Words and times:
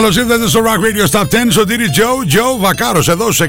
Καλώς 0.00 0.16
ήρθατε 0.16 0.48
στο 0.48 0.60
Rock 0.64 0.78
Radio 0.84 1.04
Stop 1.10 1.22
10. 1.22 1.26
Σωτήρι 1.48 1.90
Τζο, 1.90 2.04
Τζο 2.26 2.56
Βακάρος 2.58 3.08
εδώ 3.08 3.32
στους 3.32 3.46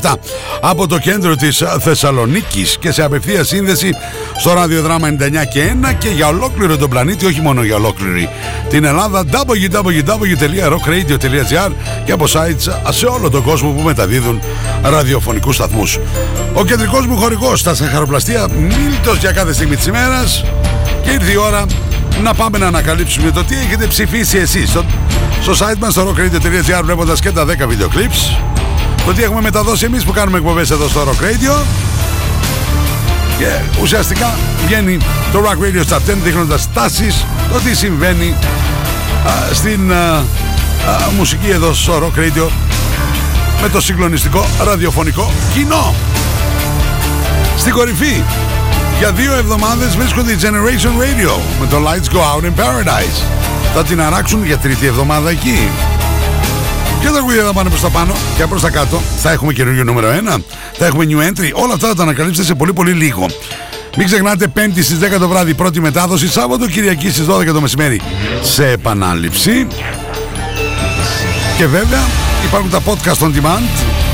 104,7 0.00 0.14
από 0.60 0.86
το 0.86 0.98
κέντρο 0.98 1.34
της 1.34 1.62
Θεσσαλονίκης 1.80 2.76
και 2.80 2.92
σε 2.92 3.02
απευθεία 3.02 3.44
σύνδεση 3.44 3.94
στο 4.38 4.52
ραδιοδράμα 4.52 5.08
99 5.08 5.12
και 5.52 5.74
1 5.82 5.92
και 5.98 6.08
για 6.08 6.26
ολόκληρο 6.26 6.76
τον 6.76 6.90
πλανήτη, 6.90 7.26
όχι 7.26 7.40
μόνο 7.40 7.62
για 7.62 7.74
ολόκληρη 7.74 8.28
την 8.68 8.84
Ελλάδα. 8.84 9.24
www.rockradio.gr 9.24 11.72
και 12.04 12.12
από 12.12 12.24
sites 12.32 12.72
σε 12.88 13.06
όλο 13.06 13.30
τον 13.30 13.42
κόσμο 13.42 13.70
που 13.70 13.80
μεταδίδουν 13.80 14.40
ραδιοφωνικούς 14.82 15.54
σταθμούς. 15.54 15.98
Ο 16.52 16.64
κεντρικός 16.64 17.06
μου 17.06 17.16
χορηγός 17.16 17.60
στα 17.60 17.74
σαχαροπλαστεία 17.74 18.48
Μίλτο 18.48 19.14
για 19.20 19.32
κάθε 19.32 19.52
στιγμή 19.52 19.76
της 19.76 19.86
ημέρας 19.86 20.44
και 21.02 21.10
ήρθε 21.10 21.32
η 21.32 21.36
ώρα 21.36 21.66
να 22.22 22.34
πάμε 22.34 22.58
να 22.58 22.66
ανακαλύψουμε 22.66 23.30
το 23.30 23.44
τι 23.44 23.54
έχετε 23.54 23.86
ψηφίσει 23.86 24.38
εσείς. 24.38 24.68
Στο, 24.68 24.84
στο 25.42 25.52
site 25.52 25.78
μας 25.78 25.92
στο 25.92 26.08
rockradio.gr 26.08 26.82
βλέποντας 26.84 27.20
και 27.20 27.30
τα 27.30 27.44
10 27.44 27.68
βίντεο 27.68 27.88
clips. 27.88 28.36
Το 29.06 29.12
τι 29.12 29.22
έχουμε 29.22 29.40
μεταδώσει 29.40 29.84
εμείς 29.84 30.04
που 30.04 30.12
κάνουμε 30.12 30.38
εκπομπές 30.38 30.70
εδώ 30.70 30.88
στο 30.88 31.00
Rock 31.04 31.22
Radio. 31.24 31.64
Και 33.38 33.80
ουσιαστικά 33.82 34.38
βγαίνει 34.66 34.98
το 35.32 35.42
Rock 35.44 35.64
Radio 35.64 35.82
στα 35.84 35.98
10 35.98 36.00
δείχνοντας 36.22 36.68
τάσεις 36.72 37.26
το 37.52 37.58
τι 37.58 37.74
συμβαίνει 37.74 38.34
α, 39.26 39.54
στην 39.54 39.92
α, 39.92 40.16
α, 40.16 40.24
μουσική 41.16 41.48
εδώ 41.48 41.74
στο 41.74 41.98
Rock 41.98 42.18
Radio 42.18 42.48
με 43.62 43.68
το 43.68 43.80
συγκλονιστικό 43.80 44.46
ραδιοφωνικό 44.64 45.32
κοινό. 45.54 45.94
Στην 47.56 47.72
κορυφή 47.72 48.22
για 49.00 49.12
δύο 49.12 49.34
εβδομάδες 49.34 49.96
βρίσκονται 49.96 50.32
η 50.32 50.36
Generation 50.40 51.02
Radio 51.02 51.40
με 51.60 51.66
το 51.66 51.76
Lights 51.76 52.14
Go 52.14 52.18
Out 52.18 52.44
in 52.44 52.60
Paradise. 52.60 53.24
Θα 53.74 53.84
την 53.84 54.00
αράξουν 54.00 54.44
για 54.44 54.58
τρίτη 54.58 54.86
εβδομάδα 54.86 55.30
εκεί. 55.30 55.70
Και 57.00 57.08
τα 57.08 57.20
γουίδια 57.20 57.44
θα 57.44 57.52
πάνε 57.52 57.68
προς 57.68 57.80
τα 57.80 57.88
πάνω 57.88 58.14
και 58.36 58.46
προς 58.46 58.62
τα 58.62 58.70
κάτω. 58.70 59.00
Θα 59.16 59.30
έχουμε 59.30 59.52
καινούργιο 59.52 59.84
νούμερο 59.84 60.08
1. 60.36 60.38
Θα 60.78 60.86
έχουμε 60.86 61.04
new 61.08 61.18
entry. 61.18 61.50
Όλα 61.52 61.74
αυτά 61.74 61.88
θα 61.88 61.94
τα 61.94 62.02
ανακαλύψετε 62.02 62.46
σε 62.46 62.54
πολύ 62.54 62.72
πολύ 62.72 62.92
λίγο. 62.92 63.26
Μην 63.96 64.06
ξεχνάτε 64.06 64.46
Πέμπτη 64.46 64.82
στις 64.82 64.98
10 64.98 65.18
το 65.18 65.28
βράδυ 65.28 65.54
πρώτη 65.54 65.80
μετάδοση. 65.80 66.28
Σάββατο 66.28 66.66
Κυριακή 66.66 67.10
στις 67.10 67.26
12 67.26 67.52
το 67.52 67.60
μεσημέρι 67.60 68.00
σε 68.42 68.68
επανάληψη. 68.68 69.66
Και 71.56 71.66
βέβαια 71.66 72.00
υπάρχουν 72.44 72.70
τα 72.70 72.80
podcast 72.86 73.26
on 73.26 73.30
demand. 73.30 73.64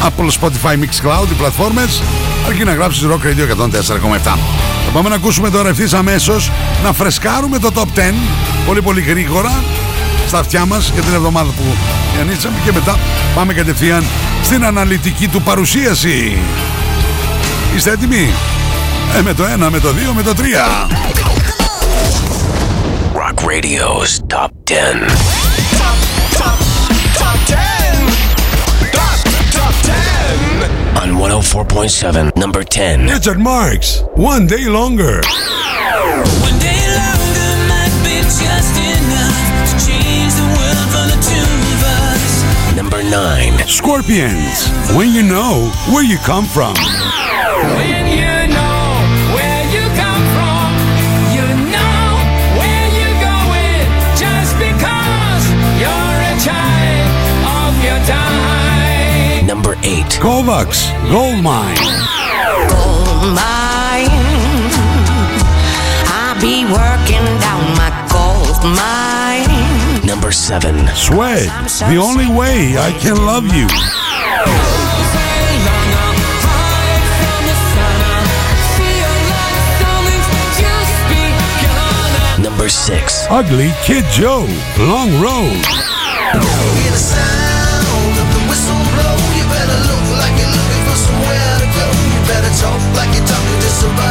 Apple, 0.06 0.31
Spotify, 0.41 0.73
Mixcloud, 0.73 1.31
οι 1.31 1.34
πλατφόρμες 1.39 2.03
αρκεί 2.47 2.65
να 2.65 2.75
γράψεις 2.75 3.06
Rock 3.06 3.27
Radio 3.27 3.47
104,7. 3.47 4.66
Θα 4.87 4.92
πάμε 4.92 5.09
να 5.09 5.15
ακούσουμε 5.15 5.51
τώρα 5.51 5.69
ευθύς 5.69 5.95
αμέσως 5.95 6.51
να 6.84 6.92
φρεσκάρουμε 6.92 7.59
το 7.59 7.70
Top 7.75 7.98
10 7.98 8.12
πολύ 8.67 8.83
πολύ 8.83 9.01
γρήγορα 9.01 9.62
στα 10.27 10.39
αυτιά 10.39 10.67
μας 10.67 10.91
για 10.95 11.03
την 11.03 11.15
εβδομάδα 11.15 11.51
που 11.51 11.62
διανύσαμε 12.15 12.56
και 12.65 12.73
μετά 12.73 12.98
πάμε 13.34 13.53
κατευθείαν 13.53 14.05
στην 14.43 14.65
αναλυτική 14.65 15.28
του 15.28 15.43
παρουσίαση. 15.43 16.39
Είστε 17.77 17.91
έτοιμοι; 17.91 18.31
Ε, 19.19 19.23
με 19.23 19.34
το 19.34 19.45
1, 19.45 19.69
με 19.70 19.81
το 19.81 19.89
2, 19.89 20.12
με 20.15 20.23
το 20.23 20.34
3. 20.34 20.89
Rock 23.15 23.45
Radio's 23.45 24.34
Top 24.34 24.48
10. 24.65 25.66
104.7, 31.17 32.36
number 32.36 32.62
10. 32.62 33.06
Richard 33.06 33.39
Marks, 33.39 34.03
One 34.17 34.47
Day 34.47 34.69
Longer. 34.69 35.22
One 35.25 36.59
day 36.61 36.83
longer 36.92 37.53
might 37.72 37.95
be 38.05 38.20
just 38.20 38.77
enough 38.77 39.41
to 39.64 39.75
change 39.89 40.33
the 40.37 40.44
world 40.44 40.89
for 40.92 41.05
the 41.09 41.17
two 41.25 41.48
of 41.72 41.83
us. 42.12 42.77
Number 42.77 43.03
9. 43.03 43.67
Scorpions, 43.67 44.69
When 44.94 45.11
You 45.11 45.22
Know 45.22 45.72
Where 45.91 46.05
You 46.05 46.19
Come 46.19 46.44
From. 46.44 46.75
Kovacs, 60.19 60.91
Gold 61.10 61.43
Mine. 61.43 61.77
gold 62.69 63.34
mine. 63.34 64.09
I 66.09 66.37
be 66.41 66.65
working 66.65 67.25
down 67.41 67.62
my 67.77 67.91
gold 68.10 68.56
mine. 68.65 70.06
Number 70.06 70.32
7. 70.32 70.88
Sweat, 70.94 71.47
The 71.91 71.97
Only 71.97 72.28
Way 72.28 72.78
I 72.78 72.93
Can 72.99 73.16
Love 73.16 73.47
You. 73.54 73.66
Number 82.43 82.69
6. 82.69 83.27
Ugly 83.28 83.71
Kid 83.83 84.04
Joe, 84.10 84.47
Long 84.78 85.21
Road. 85.21 85.85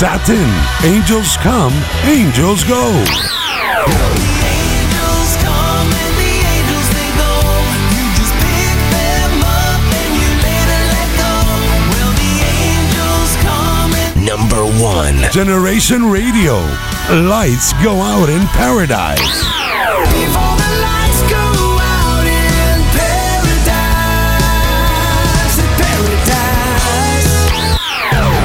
Well, 0.00 0.18
the 0.26 0.86
angels 0.86 1.36
come 1.36 1.74
angels 2.04 2.64
go. 2.64 3.04
Number 14.24 14.64
1. 14.82 15.32
Generation 15.32 16.06
Radio, 16.06 16.54
Lights 17.10 17.74
Go 17.82 18.00
Out 18.00 18.30
in 18.30 18.46
Paradise. 18.48 19.59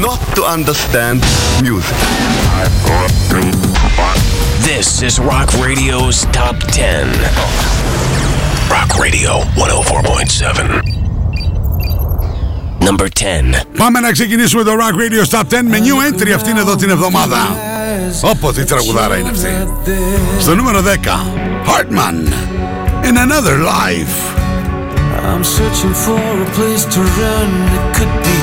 not 0.00 0.20
to 0.36 0.42
understand 0.44 1.20
music. 1.62 1.96
This 4.60 5.02
is 5.02 5.18
Rock 5.18 5.48
Radio's 5.66 6.26
Top 6.38 6.56
10. 6.70 7.08
Rock 8.70 8.90
Radio 8.98 9.32
104.7. 9.56 10.82
Number 12.80 13.08
10. 13.08 13.62
Πάμε 13.76 14.00
να 14.00 14.12
ξεκινήσουμε 14.12 14.62
το 14.62 14.72
Rock 14.72 14.94
Radio 14.94 15.24
Top 15.28 15.46
10 15.48 15.62
με 15.68 15.78
new 15.78 15.98
entry 16.08 16.30
αυτήν 16.34 16.56
εδώ 16.56 16.76
την 16.76 16.90
εβδομάδα. 16.90 17.56
Όπο 18.20 18.52
τι 18.52 18.64
τραγουδάρα 18.64 19.16
είναι 19.16 19.30
αυτή. 19.30 19.48
Στο 20.40 20.54
νούμερο 20.54 20.80
10, 20.80 20.84
Hartman, 21.66 22.32
In 23.04 23.16
Another 23.16 23.56
Life. 23.58 24.32
I'm 25.24 25.44
searching 25.44 25.94
for 26.04 26.20
a 26.46 26.48
place 26.56 26.84
to 26.94 27.00
run. 27.00 27.50
It 27.76 27.84
could 27.96 28.14
be 28.26 28.36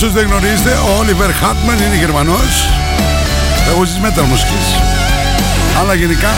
όσους 0.00 0.12
δεν 0.12 0.26
γνωρίζετε, 0.26 0.70
ο 0.70 1.00
Oliver 1.00 1.30
Hartman 1.44 1.80
είναι 1.86 1.96
Γερμανός. 1.96 2.68
Τραγουδιστής 3.64 4.00
metal 4.02 4.22
μουσικής. 4.28 4.66
Αλλά 5.80 5.94
γενικά 5.94 6.28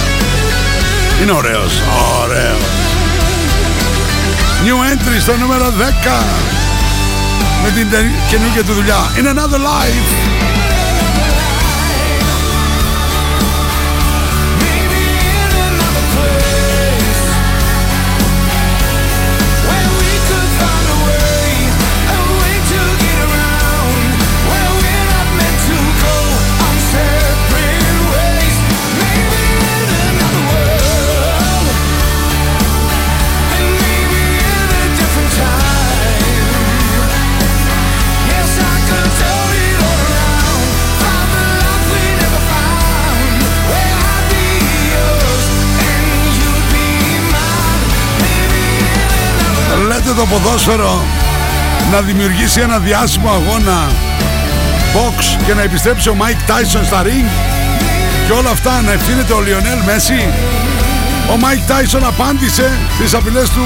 είναι 1.22 1.32
ωραίος. 1.32 1.72
Ωραίος. 2.22 2.62
New 4.64 4.92
entry 4.92 5.20
στο 5.20 5.36
νούμερο 5.36 5.70
10. 5.70 6.24
Με 7.62 7.70
την 7.70 7.90
τε- 7.90 8.04
καινούργια 8.30 8.64
του 8.64 8.72
δουλειά. 8.72 9.10
In 9.16 9.26
another 9.26 9.58
life. 9.58 10.30
Το 50.20 50.27
ποδόσφαιρο 50.27 51.05
να 51.93 52.00
δημιουργήσει 52.00 52.60
ένα 52.60 52.79
διάσημο 52.79 53.31
αγώνα 53.31 53.79
μποξ 54.94 55.17
και 55.46 55.55
να 55.55 55.62
επιστρέψει 55.62 56.08
ο 56.08 56.17
Mike 56.20 56.43
Tyson 56.50 56.82
στα 56.84 57.03
ρινγκ 57.06 57.29
και 58.27 58.32
όλα 58.32 58.50
αυτά 58.50 58.81
να 58.81 58.93
ευθύνεται 58.93 59.32
ο 59.32 59.41
Λιονέλ 59.41 59.79
Μέσι. 59.86 60.20
Ο 61.32 61.34
Mike 61.44 61.65
Tyson 61.70 62.03
απάντησε 62.12 62.79
στις 62.94 63.15
απειλές 63.15 63.48
του 63.50 63.65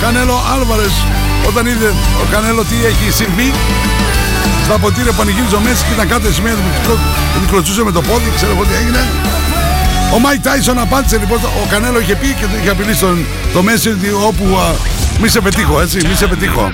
Κανέλο 0.00 0.36
Άλβαρες 0.54 0.94
όταν 1.48 1.66
είδε 1.66 1.88
ο 2.22 2.26
Κανέλο 2.30 2.62
τι 2.64 2.76
έχει 2.90 3.06
συμβεί 3.20 3.52
στα 4.64 4.78
αποδυτήρια 4.78 5.12
πανηγύριζε 5.12 5.56
ο 5.56 5.60
Μέσι 5.60 5.84
και 5.86 5.92
ήταν 5.92 6.08
κάτω 6.08 6.32
η 6.32 6.35
σημαία 6.35 6.54
του 6.54 6.98
την 7.40 7.48
κλωτσούσε 7.48 7.82
με 7.84 7.92
το 7.92 8.00
πόδι, 8.00 8.32
ξέρω 8.36 8.52
εγώ 8.54 8.64
τι 8.64 8.74
έγινε. 8.80 9.02
Ο 10.14 10.18
Μάικ 10.18 10.40
Τάισον 10.40 10.78
απάντησε 10.78 11.16
λοιπόν, 11.18 11.38
ο 11.62 11.66
Κανέλο 11.70 12.00
είχε 12.00 12.14
πει 12.16 12.28
και 12.38 12.46
του 12.50 12.56
είχε 12.60 12.70
απειλήσει 12.70 13.00
τον, 13.00 13.26
το 13.52 13.62
Μέσι 13.62 13.88
ότι 13.88 14.10
όπου 14.28 14.44
α, 14.56 14.66
μη 15.20 15.28
σε 15.28 15.40
πετύχω, 15.40 15.80
έτσι, 15.80 15.96
μη 15.96 16.14
σε 16.14 16.26
πετύχω. 16.26 16.70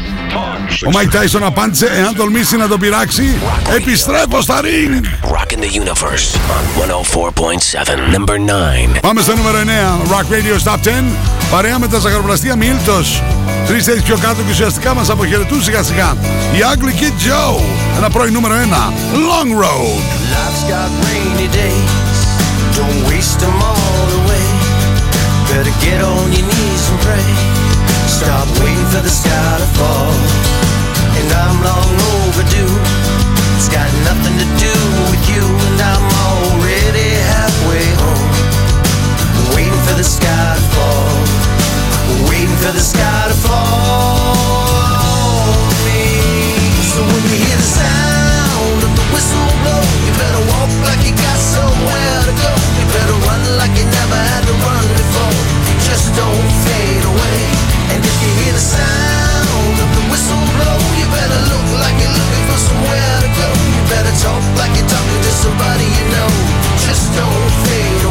Ο 0.86 0.90
Μάικ 0.90 1.10
Τάισον 1.10 1.44
απάντησε, 1.44 1.86
εάν 1.86 2.14
τολμήσει 2.16 2.56
να 2.56 2.68
τον 2.68 2.80
πειράξει, 2.80 3.38
επιστρέφω 3.76 4.40
στα 4.40 4.60
ρινγκ. 4.60 5.04
Rocking 5.34 5.60
the 5.60 5.70
universe 5.82 6.26
on 6.56 6.62
104.7. 6.76 8.16
Number 8.16 8.36
9. 8.96 9.00
Πάμε 9.00 9.20
στο 9.20 9.36
νούμερο 9.36 9.58
9, 9.58 9.62
Rock 10.12 10.32
Radio 10.32 10.70
Top 10.70 10.78
10. 10.84 11.04
Παρέα 11.50 11.78
με 11.78 11.88
τα 11.88 11.98
ζαχαροπλαστεία 11.98 12.56
Μίλτος. 12.56 13.22
Τρεις 13.66 13.84
θέσεις 13.84 14.02
πιο 14.02 14.16
κάτω 14.16 14.42
και 14.42 14.50
ουσιαστικά 14.50 14.94
μας 14.94 15.10
αποχαιρετούν 15.10 15.62
σιγά 15.62 15.82
σιγά. 15.82 16.16
Οι 16.52 16.58
Ugly 16.74 17.02
Kid 17.02 17.28
Joe. 17.28 17.60
Ένα 17.96 18.10
πρώην 18.10 18.32
νούμερο 18.32 18.54
1, 18.54 18.92
Long 19.14 19.50
Road. 19.62 20.00
Life's 20.34 20.64
got 20.72 20.88
rainy 21.06 21.48
days, 21.62 22.18
don't 22.78 23.00
waste 23.10 23.38
them 23.44 23.56
all 23.70 24.08
away. 24.20 24.46
Better 25.50 25.74
get 25.84 26.00
on 26.12 26.26
your 26.36 26.46
knees 26.50 26.84
and 26.90 27.00
pray. 27.06 27.59
Stop 28.10 28.48
waiting 28.58 28.88
for 28.90 29.00
the 29.00 29.08
sky 29.08 29.50
to 29.62 29.68
fall. 29.78 30.10
And 31.14 31.30
I'm 31.30 31.62
long 31.62 31.94
overdue. 32.18 32.74
It's 33.54 33.70
got 33.70 33.86
nothing 34.02 34.34
to 34.34 34.48
do 34.58 34.74
with 35.14 35.22
you, 35.30 35.44
and 35.46 35.78
I'm 35.78 36.06
already 36.26 37.14
halfway 37.30 37.86
home. 38.02 38.30
Waiting 39.54 39.82
for 39.86 39.94
the 39.94 40.02
sky 40.02 40.58
to 40.58 40.64
fall. 40.74 41.14
Waiting 42.26 42.58
for 42.58 42.72
the 42.74 42.82
sky 42.82 43.22
to 43.30 43.36
fall 43.46 44.74
on 45.54 45.70
me. 45.86 46.02
So 46.90 47.06
when 47.06 47.22
you 47.30 47.38
hear 47.46 47.58
the 47.62 47.70
sound 47.78 48.80
of 48.90 48.92
the 48.98 49.06
whistle 49.14 49.50
blow, 49.62 49.82
you 50.02 50.12
better 50.18 50.42
walk 50.50 50.70
like 50.90 51.06
you 51.06 51.14
got 51.14 51.38
somewhere 51.38 52.18
to 52.26 52.34
go. 52.34 52.50
You 52.74 52.84
better 52.90 53.16
run 53.30 53.42
like 53.54 53.72
you 53.78 53.86
never 53.86 54.18
had 54.34 54.42
to 54.50 54.54
run 54.66 54.84
before. 54.98 55.34
Just 55.86 56.10
don't. 56.18 56.49
And 57.90 58.00
if 58.04 58.16
you 58.22 58.30
hear 58.38 58.52
the 58.54 58.62
sound 58.62 59.76
of 59.82 59.90
the 59.96 60.04
whistle 60.10 60.44
blow, 60.54 60.78
you 60.98 61.06
better 61.10 61.40
look 61.50 61.66
like 61.82 61.96
you're 61.98 62.14
looking 62.14 62.44
for 62.46 62.58
somewhere 62.58 63.14
to 63.24 63.30
go. 63.34 63.48
You 63.74 63.82
better 63.90 64.14
talk 64.22 64.42
like 64.58 64.72
you're 64.78 64.86
talking 64.86 65.22
to 65.26 65.32
somebody 65.42 65.86
you 65.98 66.06
know. 66.14 66.30
Just 66.86 67.10
don't 67.18 67.50
fade 67.66 68.09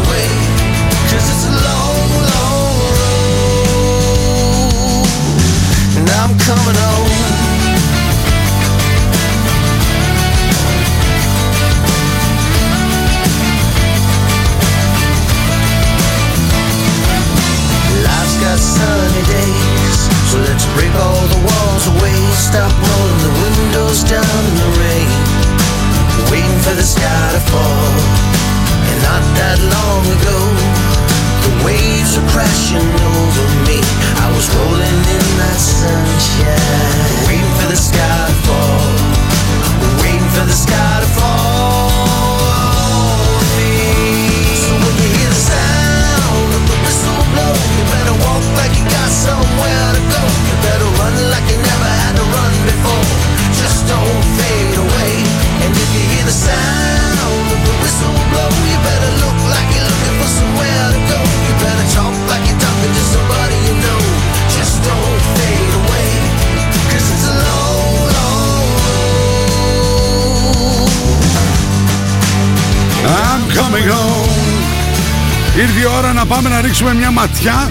μια 77.10 77.22
ματιά 77.22 77.70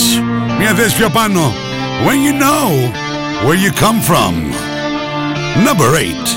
Μια 0.58 0.74
θέση 0.74 0.96
πιο 0.96 1.08
πάνω. 1.10 1.52
When 2.06 2.20
you 2.26 2.32
know 2.32 2.66
where 3.46 3.58
you 3.64 3.70
come 3.84 3.98
from. 4.10 4.34
Number 5.68 5.88
8. 5.96 6.36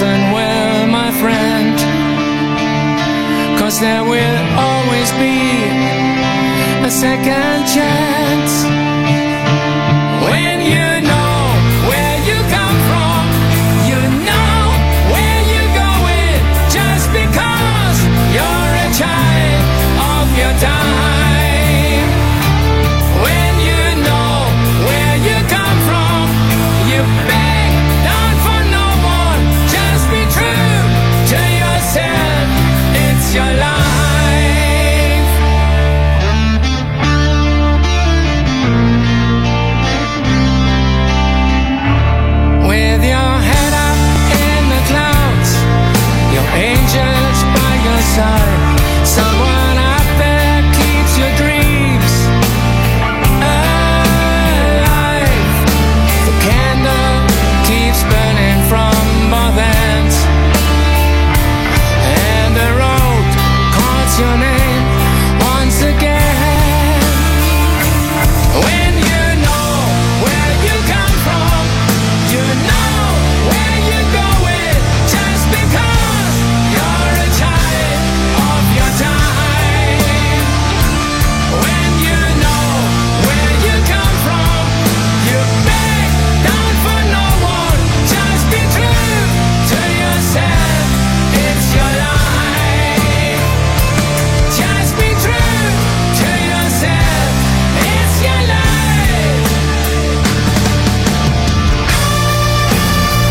lesson 0.00 0.32
well, 0.32 0.86
my 0.86 1.10
friend. 1.20 1.76
Cause 3.58 3.80
there 3.80 4.04
will 4.04 4.44
always 4.68 5.10
be 5.12 5.36
a 6.86 6.90
second 6.90 7.66
chance. 7.74 8.49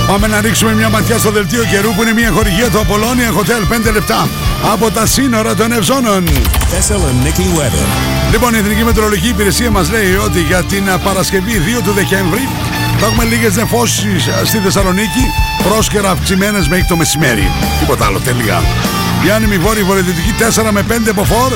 Πάμε 0.09 0.27
να 0.27 0.41
ρίξουμε 0.41 0.73
μια 0.73 0.89
ματιά 0.89 1.17
στο 1.17 1.31
δελτίο 1.31 1.63
καιρού 1.63 1.93
που 1.93 2.01
είναι 2.01 2.13
μια 2.13 2.31
χορηγία 2.31 2.69
του 2.69 2.79
Απολώνια 2.79 3.31
Hotel 3.31 3.89
5 3.89 3.93
λεπτά 3.93 4.27
από 4.71 4.91
τα 4.91 5.05
σύνορα 5.05 5.55
των 5.55 5.71
Ευζώνων. 5.71 6.27
Thessaloniki 6.27 7.59
weather. 7.59 7.85
Λοιπόν, 8.31 8.53
η 8.53 8.57
Εθνική 8.57 8.83
Μετρολογική 8.83 9.27
Υπηρεσία 9.27 9.71
μας 9.71 9.91
λέει 9.91 10.15
ότι 10.15 10.41
για 10.41 10.63
την 10.63 10.89
α, 10.89 10.97
Παρασκευή 10.97 11.61
2 11.79 11.83
του 11.83 11.91
Δεκέμβρη 11.91 12.47
θα 12.99 13.05
έχουμε 13.05 13.23
λίγες 13.23 13.55
νεφώσεις 13.55 14.27
α, 14.27 14.45
στη 14.45 14.57
Θεσσαλονίκη, 14.57 15.23
πρόσκαιρα 15.63 16.09
αυξημένες 16.09 16.67
μέχρι 16.67 16.85
το 16.85 16.95
μεσημέρι. 16.95 17.51
Τίποτα 17.79 18.05
άλλο, 18.05 18.19
τελεία. 18.19 18.61
Η 19.27 19.29
άνεμη 19.29 19.57
βόρεια 19.57 19.83
βορειοδυτική 19.83 20.33
4 20.65 20.69
με 20.71 20.85
5 20.89 20.91
από 21.09 21.23
φόρ 21.23 21.51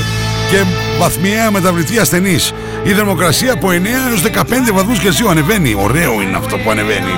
και 0.49 0.63
βαθμιαία 0.99 1.51
μεταβλητή 1.51 1.99
ασθενής. 1.99 2.53
Η 2.83 2.89
θερμοκρασία 2.89 3.53
από 3.53 3.67
9 3.69 3.71
έως 4.09 4.21
15 4.21 4.73
βαθμούς 4.73 4.99
Κελσίου 4.99 5.29
ανεβαίνει. 5.29 5.75
Ωραίο 5.77 6.21
είναι 6.21 6.37
αυτό 6.37 6.57
που 6.57 6.71
ανεβαίνει. 6.71 7.13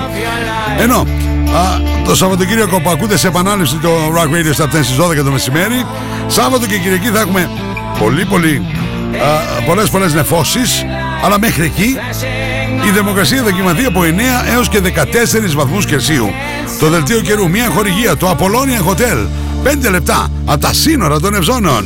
Ενώ 0.78 1.06
α, 1.56 1.80
το 2.04 2.14
Σαββατοκύριακο 2.14 2.80
που 2.80 2.90
ακούτε 2.90 3.16
σε 3.16 3.26
επανάληψη 3.26 3.76
το 3.76 3.90
Rock 4.14 4.34
Radio 4.34 4.52
στα 4.52 4.66
10 4.66 4.68
στις 4.68 4.96
12 4.98 5.24
το 5.24 5.30
μεσημέρι, 5.30 5.86
Σάββατο 6.26 6.66
και 6.66 6.78
Κυριακή 6.78 7.08
θα 7.08 7.20
έχουμε 7.20 7.50
πολύ 7.98 8.24
πολύ 8.24 8.66
α, 9.58 9.62
πολλές 9.62 9.90
πολλές 9.90 10.14
νεφώσεις, 10.14 10.84
αλλά 11.24 11.38
μέχρι 11.38 11.64
εκεί 11.64 11.96
η 12.86 12.88
θερμοκρασία 12.88 13.42
δοκιμαθεί 13.42 13.84
από 13.84 14.00
9 14.00 14.04
έως 14.54 14.68
και 14.68 14.80
14 14.80 15.54
βαθμούς 15.54 15.86
Κελσίου. 15.86 16.30
Το 16.80 16.88
δελτίο 16.88 17.20
καιρού, 17.20 17.48
μια 17.50 17.68
χορηγία, 17.68 18.16
το 18.16 18.36
Apollonia 18.38 18.90
Hotel, 18.90 19.26
5 19.64 19.90
λεπτά 19.90 20.28
από 20.44 20.60
τα 20.60 20.72
σύνορα 20.72 21.20
των 21.20 21.34
Ευζώνων. 21.34 21.84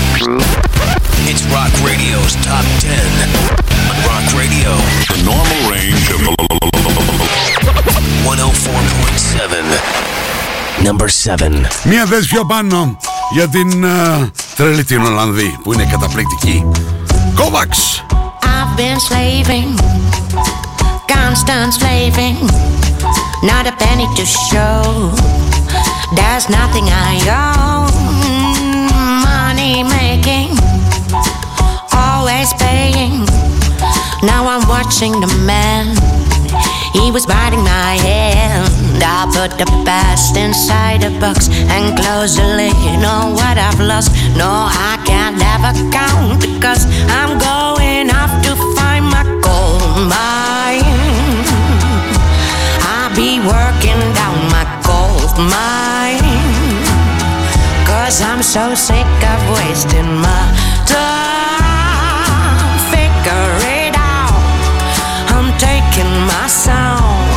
It's 0.00 1.44
Rock 1.52 1.68
Radio's 1.84 2.32
Top 2.48 2.64
10 2.80 2.96
on 3.90 3.96
Rock 4.08 4.24
Radio. 4.32 4.72
The 5.12 5.20
normal 5.22 5.60
range 5.68 6.08
of 6.16 6.20
104.7. 8.24 10.80
Number 10.82 11.08
7. 11.08 11.66
Μία 11.84 12.06
θέση 12.06 12.28
πιο 12.28 12.44
πάνω 12.44 12.96
για 13.32 13.48
την 13.48 13.84
α, 13.86 14.30
τρελή 14.56 14.84
την 14.84 15.04
Ολλανδή 15.04 15.58
που 15.62 15.72
είναι 15.72 15.84
καταπληκτική. 15.90 16.64
Kovacs! 17.38 18.02
I've 18.42 18.76
been 18.76 18.98
slaving, 19.08 19.68
constant 21.16 21.72
slaving, 21.74 22.36
not 23.42 23.66
a 23.66 23.72
penny 23.84 24.06
to 24.18 24.24
show. 24.50 24.80
There's 26.18 26.46
nothing 26.48 26.86
I 27.08 27.10
own, 27.44 28.39
making, 29.79 30.51
always 31.95 32.51
paying. 32.59 33.23
Now 34.21 34.43
I'm 34.51 34.67
watching 34.67 35.13
the 35.23 35.31
man, 35.47 35.95
he 36.93 37.11
was 37.11 37.25
biting 37.25 37.63
my 37.63 37.95
hand. 38.03 39.01
I 39.01 39.25
put 39.31 39.57
the 39.57 39.65
past 39.85 40.35
inside 40.35 41.03
a 41.03 41.11
box 41.19 41.47
and 41.49 41.97
close 41.97 42.35
the 42.35 42.45
lid 42.57 42.75
Know 43.01 43.33
what 43.33 43.57
I've 43.57 43.79
lost. 43.79 44.11
No, 44.37 44.51
I 44.69 45.01
can't 45.09 45.39
ever 45.53 45.73
count 45.89 46.41
because 46.41 46.85
I'm 47.09 47.39
going 47.39 48.09
off 48.11 48.33
to 48.45 48.51
find 48.75 49.05
my 49.05 49.23
gold 49.45 49.95
mine. 50.11 50.85
I'll 52.91 53.13
be 53.15 53.39
working 53.39 54.01
down 54.19 54.37
my 54.51 54.65
gold 54.85 55.33
mine. 55.37 56.00
Cause 58.11 58.23
I'm 58.23 58.43
so 58.43 58.75
sick 58.75 59.07
of 59.23 59.41
wasting 59.55 60.17
my 60.19 60.43
time. 60.85 62.75
Figure 62.91 63.51
it 63.79 63.95
out. 63.95 64.35
I'm 65.31 65.47
taking 65.57 66.11
my 66.27 66.45
sound 66.47 67.31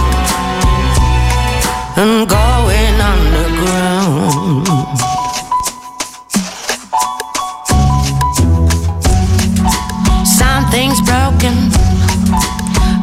and 1.97 2.29
going 2.29 3.01
underground. 3.13 4.67
Something's 10.27 11.01
broken, 11.07 11.71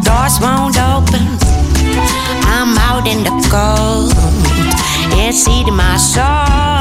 doors 0.04 0.36
won't 0.44 0.76
open. 0.76 1.24
I'm 2.52 2.78
out 2.90 3.08
in 3.08 3.24
the 3.24 3.32
cold, 3.50 4.12
it's 5.18 5.48
eating 5.48 5.78
my 5.78 5.96
soul. 5.96 6.81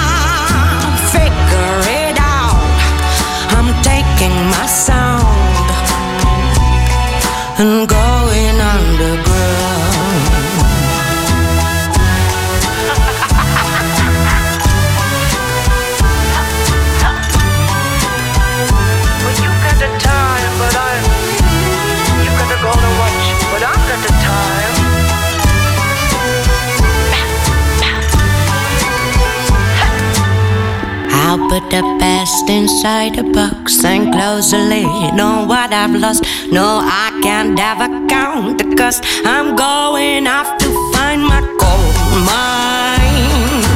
Put 31.51 31.69
the 31.69 31.81
best 31.99 32.49
inside 32.49 33.19
a 33.19 33.23
box 33.23 33.83
and 33.83 34.13
close 34.13 34.51
the 34.51 34.57
lid 34.57 35.19
on 35.19 35.49
what 35.49 35.73
I've 35.73 35.93
lost. 35.99 36.23
No, 36.49 36.79
I 36.81 37.19
can't 37.21 37.59
ever 37.59 37.89
count 38.07 38.57
the 38.57 38.73
cost. 38.77 39.03
I'm 39.25 39.57
going 39.57 40.27
off 40.27 40.57
to 40.59 40.67
find 40.93 41.21
my 41.21 41.41
gold 41.59 41.95
mine. 42.31 43.67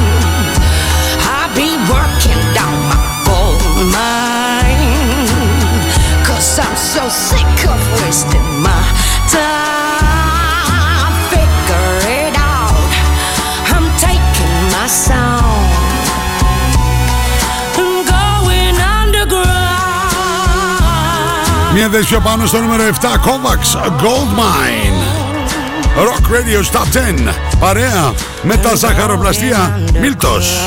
I'll 1.36 1.52
be 1.52 1.68
working 1.92 2.40
down 2.56 2.76
my 2.92 3.04
gold 3.28 3.60
mine. 3.92 5.36
Cause 6.24 6.58
I'm 6.58 6.76
so 6.76 7.04
sick 7.10 7.56
of 7.68 7.80
wasting 8.00 8.48
my 8.64 8.85
Μια 21.78 21.88
θέση 21.88 22.16
πάνω 22.22 22.46
στο 22.46 22.60
νούμερο 22.60 22.82
7 22.82 23.04
Kovacs 23.04 23.76
Goldmine. 24.02 24.98
Rock 25.96 26.24
Radio 26.34 26.60
Stop 26.72 26.88
10 27.28 27.34
Παρέα 27.58 28.12
με 28.42 28.56
τα 28.56 28.74
ζαχαροπλαστεία 28.74 29.80
Μίλτος. 30.00 30.58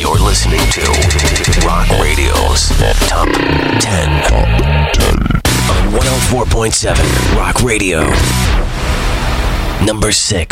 You're 0.00 0.22
listening 0.30 0.66
to 0.76 0.84
Rock 1.68 1.88
Radio's 2.04 2.62
Top 3.12 3.30
10 3.80 4.32
on 4.40 4.62
104.7 5.92 7.36
Rock 7.40 7.56
Radio. 7.70 7.98
Number 9.86 10.08
6. 10.08 10.44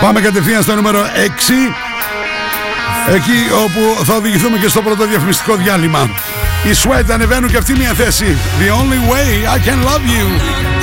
Πάμε 0.00 0.20
κατευθείαν 0.20 0.62
στο 0.62 0.74
νούμερο 0.74 0.98
6. 1.00 1.74
Εκεί 3.14 3.52
όπου 3.64 4.04
θα 4.04 4.14
οδηγηθούμε 4.14 4.58
και 4.58 4.68
στο 4.68 4.82
πρώτο 4.82 5.06
διαφημιστικό 5.06 5.54
διάλειμμα. 5.54 6.10
Οι 6.64 6.70
Sweat 6.82 7.10
ανεβαίνουν 7.10 7.50
και 7.50 7.56
αυτή 7.56 7.72
μια 7.72 7.92
θέση. 7.92 8.36
The 8.58 8.70
only 8.70 9.12
way 9.12 9.54
I 9.54 9.68
can 9.68 9.78
love 9.84 10.02
you. 10.02 10.75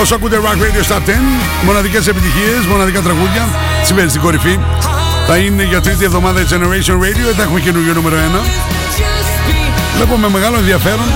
Όσο 0.00 0.14
ακούτε 0.14 0.40
Rock 0.44 0.58
Radio 0.64 0.92
Stop 0.92 1.08
10, 1.08 1.12
μοναδικές 1.64 2.06
επιτυχίες, 2.06 2.66
μοναδικά 2.68 3.00
τραγούδια, 3.00 3.48
συμβαίνει 3.82 4.08
στην 4.08 4.20
κορυφή. 4.20 4.58
Θα 5.26 5.36
είναι 5.36 5.62
για 5.62 5.80
τρίτη 5.80 6.04
εβδομάδα 6.04 6.40
η 6.40 6.44
Generation 6.50 6.96
Radio, 7.04 7.34
θα 7.36 7.42
έχουμε 7.42 7.60
καινούργιο 7.60 7.92
νούμερο 7.94 8.16
1. 8.16 8.20
Βλέπω 9.96 10.16
με 10.16 10.28
μεγάλο 10.28 10.56
ενδιαφέρον 10.56 11.06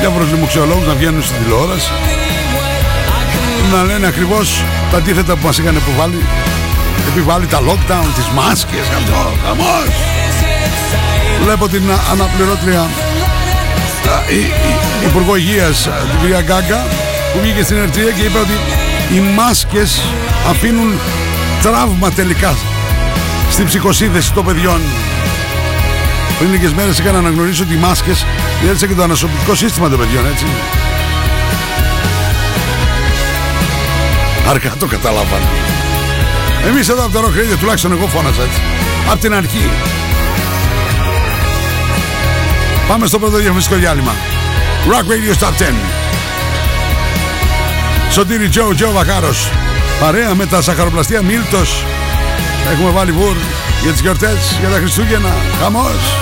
διάφορους 0.00 0.30
λοιμοξιολόγου 0.30 0.84
να 0.86 0.94
βγαίνουν 0.94 1.22
στην 1.22 1.36
τηλεόραση 1.42 1.90
να 3.72 3.82
λένε 3.82 4.06
ακριβώς 4.06 4.64
τα 4.90 4.96
αντίθετα 4.96 5.36
που 5.36 5.46
μας 5.46 5.58
είχαν 5.58 5.76
επιβάλει. 5.76 6.26
Επιβάλει 7.08 7.46
τα 7.46 7.60
lockdown, 7.60 8.06
τις 8.14 8.26
μάσκες, 8.34 8.86
αυτό, 8.96 9.32
χαμός. 9.44 9.94
Βλέπω 11.42 11.68
την 11.68 11.90
α, 11.90 11.98
αναπληρώτρια 12.12 12.80
α, 12.80 12.86
η, 14.28 14.36
η, 14.36 15.06
Υπουργό 15.06 15.36
Υγείας, 15.36 15.88
την 16.10 16.20
κυρία 16.20 16.40
Γκάγκα, 16.40 16.86
που 17.32 17.38
βγήκε 17.40 17.62
στην 17.62 17.76
Ερτρία 17.76 18.10
και 18.10 18.22
είπε 18.22 18.38
ότι 18.38 18.52
οι 19.14 19.20
μάσκες 19.20 20.02
αφήνουν 20.48 20.98
τραύμα 21.62 22.10
τελικά 22.10 22.54
στην 23.50 23.66
ψυχοσύνθεση 23.66 24.32
των 24.32 24.44
παιδιών. 24.44 24.80
Πριν 26.38 26.50
λίγες 26.50 26.72
μέρες 26.72 26.98
είχαν 26.98 27.16
αναγνωρίσει 27.16 27.62
ότι 27.62 27.74
οι 27.74 27.76
μάσκες 27.76 28.26
διέλυσαν 28.62 28.88
και 28.88 28.94
το 28.94 29.02
ανασωπητικό 29.02 29.54
σύστημα 29.54 29.88
των 29.88 29.98
παιδιών, 29.98 30.26
έτσι. 30.26 30.44
Αργά 34.48 34.76
το 34.78 34.86
καταλάβαν. 34.86 35.40
Εμείς 36.66 36.88
εδώ 36.88 37.04
από 37.04 37.12
το 37.12 37.20
Rock 37.20 37.38
Radio, 37.38 37.56
τουλάχιστον 37.58 37.92
εγώ 37.92 38.06
φώναζα 38.06 38.42
έτσι. 38.42 38.60
Απ' 39.10 39.20
την 39.20 39.34
αρχή. 39.34 39.70
Πάμε 42.88 43.06
στο 43.06 43.18
πρώτο 43.18 43.36
διαφημιστικό 43.36 43.76
διάλειμμα. 43.76 44.12
Rock 44.88 45.10
Radio 45.10 45.38
Stop 45.38 45.52
10. 45.52 46.01
Σωτήρι 48.12 48.48
Τζο, 48.48 48.74
Τζο 48.74 48.92
Βαχάρος. 48.92 49.50
Παρέα 50.00 50.34
με 50.34 50.46
τα 50.46 50.62
σαχαροπλαστεία 50.62 51.22
Μίλτος. 51.22 51.84
Έχουμε 52.72 52.90
βάλει 52.90 53.12
βουρ 53.12 53.36
για 53.82 53.92
τις 53.92 54.00
γιορτές, 54.00 54.56
για 54.60 54.68
τα 54.68 54.76
Χριστούγεννα. 54.76 55.34
Χαμός. 55.60 56.16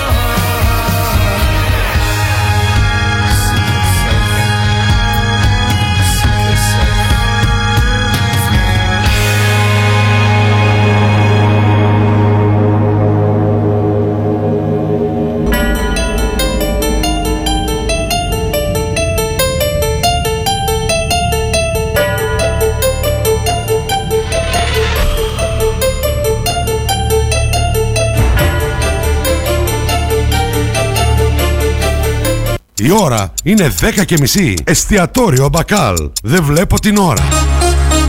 Η 32.83 32.91
ώρα 33.01 33.33
είναι 33.43 33.73
10 33.99 34.05
και 34.05 34.17
μισή. 34.19 34.53
Εστιατόριο 34.63 35.49
Μπακάλ. 35.51 35.95
Δεν 36.23 36.43
βλέπω 36.43 36.79
την 36.79 36.97
ώρα. 36.97 37.23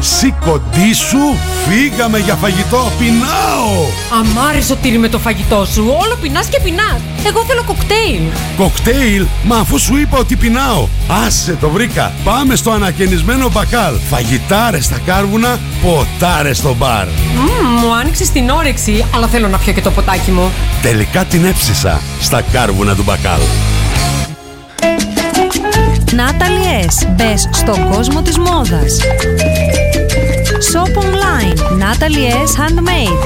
Σηκωτή 0.00 0.94
σου, 0.94 1.37
φύγαμε 1.68 2.18
για 2.18 2.35
φαγητό. 2.35 2.92
Πεινάω! 2.98 3.85
Αμάρι 4.20 4.62
σωτήρι 4.62 4.98
με 4.98 5.08
το 5.08 5.18
φαγητό 5.18 5.64
σου. 5.64 5.85
Όλο 6.02 6.16
πεινάς 6.20 6.46
και 6.46 6.61
πεινάς. 6.62 7.00
Εγώ 7.26 7.44
θέλω 7.44 7.62
κοκτέιλ. 7.66 8.22
Κοκτέιλ, 8.56 9.26
μα 9.44 9.56
αφού 9.56 9.78
σου 9.78 9.96
είπα 9.96 10.18
ότι 10.18 10.37
πεινάω. 10.37 10.88
Άσε 11.26 11.56
το 11.61 11.68
βρήκα. 11.68 12.12
Πάμε 12.24 12.56
στο 12.56 12.70
ανακαινισμένο 12.70 13.50
μπακάλ. 13.50 13.94
Φαγητάρες 14.11 14.85
στα 14.85 14.98
κάρβουνα, 15.06 15.58
ποτάρες 15.82 16.56
στο 16.56 16.74
μπαρ. 16.74 17.06
Μμμ, 17.06 17.80
μου 17.80 17.94
άνοιξε 17.94 18.30
την 18.32 18.50
όρεξη, 18.50 19.04
αλλά 19.14 19.26
θέλω 19.26 19.48
να 19.48 19.58
πιω 19.58 19.72
και 19.72 19.80
το 19.80 19.90
ποτάκι 19.90 20.30
μου. 20.30 20.52
Τελικά 20.82 21.24
την 21.24 21.44
έψισα 21.44 22.00
στα 22.20 22.42
κάρβουνα 22.52 22.94
του 22.94 23.02
μπακάλ. 23.02 23.40
Natalie 26.12 26.87
S. 26.87 27.09
Μπες 27.14 27.48
στον 27.53 27.90
κόσμο 27.90 28.22
της 28.22 28.38
μόδας. 28.38 28.98
Shop 30.72 30.98
online. 31.03 31.59
Natalie 31.83 32.33
S. 32.44 32.53
Handmade. 32.61 33.18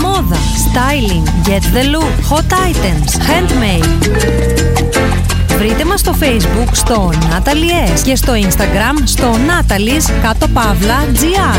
Μόδα. 0.00 0.36
Styling. 0.66 1.48
Get 1.48 1.62
the 1.76 1.84
look. 1.94 2.14
Hot 2.30 2.52
items. 2.68 3.10
Handmade. 3.28 3.88
Βρείτε 5.58 5.84
μας 5.84 6.00
στο 6.00 6.14
facebook 6.20 6.68
στο 6.72 7.12
Natalie 7.12 7.96
S. 7.96 8.00
και 8.04 8.16
στο 8.16 8.32
instagram 8.32 9.02
στο 9.04 9.32
Natalie's 9.32 10.10
κάτω 10.22 10.48
παύλα 10.48 11.04
GR. 11.14 11.58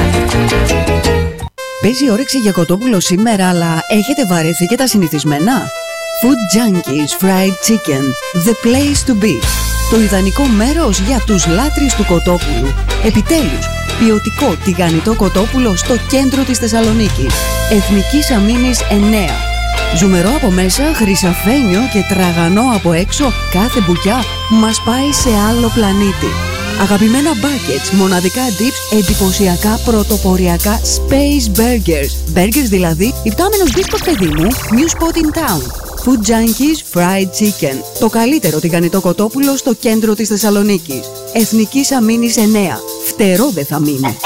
Παίζει 1.82 2.12
όρεξη 2.12 2.38
για 2.38 2.52
κοτόπουλο 2.52 3.00
σήμερα, 3.00 3.50
αλλά 3.50 3.84
έχετε 3.90 4.26
βαρεθεί 4.26 4.66
και 4.66 4.76
τα 4.76 4.88
συνηθισμένα; 4.88 5.72
Food 6.22 6.40
Junkies 6.54 7.12
Fried 7.22 7.56
Chicken. 7.68 8.04
The 8.48 8.56
place 8.66 9.02
to 9.08 9.14
be. 9.24 9.36
Το 9.92 10.00
ιδανικό 10.02 10.44
μέρος 10.44 11.00
για 11.00 11.24
τους 11.26 11.48
λάτρεις 11.48 11.96
του 11.96 12.06
κοτόπουλου. 12.06 12.74
Επιτέλους, 13.04 13.66
ποιοτικό 14.00 14.56
τηγανιτό 14.64 15.16
κοτόπουλο 15.16 15.76
στο 15.76 15.96
κέντρο 16.10 16.44
της 16.44 16.58
Θεσσαλονίκης. 16.58 17.34
Εθνικής 17.72 18.32
Αμήνης 18.32 18.80
9. 18.90 19.30
Ζουμερό 19.98 20.30
από 20.36 20.50
μέσα, 20.52 20.84
χρυσαφένιο 20.94 21.80
και 21.94 22.06
τραγανό 22.10 22.72
από 22.76 22.92
έξω, 22.94 23.34
κάθε 23.52 23.80
μπουκιά 23.80 24.24
μας 24.50 24.82
πάει 24.86 25.12
σε 25.12 25.30
άλλο 25.50 25.72
πλανήτη. 25.74 26.32
Αγαπημένα 26.82 27.32
buckets, 27.34 27.90
μοναδικά 27.98 28.46
dips, 28.48 28.98
εντυπωσιακά 28.98 29.80
πρωτοποριακά 29.86 30.82
space 30.82 31.60
burgers. 31.60 32.38
Burgers 32.38 32.70
δηλαδή, 32.70 33.14
υπτάμενος 33.24 33.72
μπίσκοτ 33.74 34.04
παιδί 34.04 34.28
μου, 34.28 34.48
new 34.50 34.88
spot 34.98 35.16
in 35.18 35.40
town. 35.42 35.89
Food 36.04 36.30
Junkies 36.30 36.80
Fried 36.94 37.30
Chicken. 37.40 37.76
Το 38.00 38.10
καλύτερο 38.10 38.60
τηγανιτό 38.60 39.02
κοτόπουλο 39.02 39.58
στο 39.58 39.74
κέντρο 39.74 40.14
της 40.14 40.28
Θεσσαλονίκης. 40.28 41.12
Εθνικής 41.34 41.92
Αμήνης 41.92 42.36
9. 42.38 42.40
Φτερό 43.06 43.50
δεν 43.50 43.66
θα 43.66 43.80
μείνει. 43.80 44.18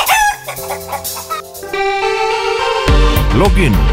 Login, 3.42 3.93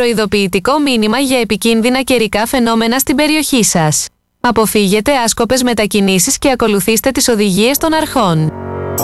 Προειδοποιητικό 0.00 0.78
μήνυμα 0.78 1.18
για 1.18 1.40
επικίνδυνα 1.40 2.02
καιρικά 2.02 2.46
φαινόμενα 2.46 2.98
στην 2.98 3.16
περιοχή 3.16 3.64
σας. 3.64 4.06
Αποφύγετε 4.42 5.12
άσκοπες 5.24 5.62
μετακινήσεις 5.62 6.38
και 6.38 6.50
ακολουθήστε 6.50 7.10
τις 7.10 7.28
οδηγίες 7.28 7.78
των 7.78 7.94
αρχών. 7.94 8.52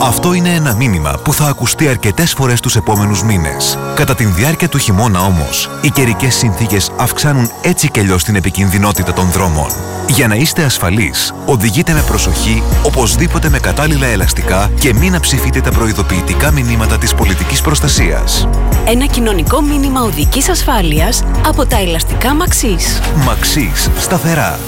Αυτό 0.01 0.33
είναι 0.33 0.49
ένα 0.49 0.75
μήνυμα 0.75 1.19
που 1.23 1.33
θα 1.33 1.45
ακουστεί 1.45 1.87
αρκετές 1.87 2.33
φορές 2.33 2.59
τους 2.59 2.75
επόμενους 2.75 3.23
μήνες. 3.23 3.77
Κατά 3.95 4.15
τη 4.15 4.25
διάρκεια 4.25 4.69
του 4.69 4.77
χειμώνα 4.77 5.21
όμως, 5.21 5.69
οι 5.81 5.89
καιρικές 5.89 6.35
συνθήκες 6.35 6.91
αυξάνουν 6.97 7.51
έτσι 7.61 7.91
κι 7.91 7.99
αλλιώς 7.99 8.23
την 8.23 8.35
επικινδυνότητα 8.35 9.13
των 9.13 9.31
δρόμων. 9.31 9.69
Για 10.09 10.27
να 10.27 10.35
είστε 10.35 10.63
ασφαλείς, 10.63 11.33
οδηγείτε 11.45 11.93
με 11.93 12.01
προσοχή, 12.01 12.63
οπωσδήποτε 12.83 13.49
με 13.49 13.59
κατάλληλα 13.59 14.05
ελαστικά 14.05 14.71
και 14.79 14.93
μην 14.93 15.15
αψηφείτε 15.15 15.61
τα 15.61 15.71
προειδοποιητικά 15.71 16.51
μηνύματα 16.51 16.97
της 16.97 17.13
πολιτικής 17.13 17.61
προστασίας. 17.61 18.47
Ένα 18.85 19.05
κοινωνικό 19.05 19.61
μήνυμα 19.61 20.01
οδικής 20.01 20.49
ασφάλειας 20.49 21.23
από 21.45 21.65
τα 21.65 21.77
ελαστικά 21.77 22.33
Μαξής. 22.33 23.01
Μαξί, 23.25 23.71
σταθερά. 23.99 24.59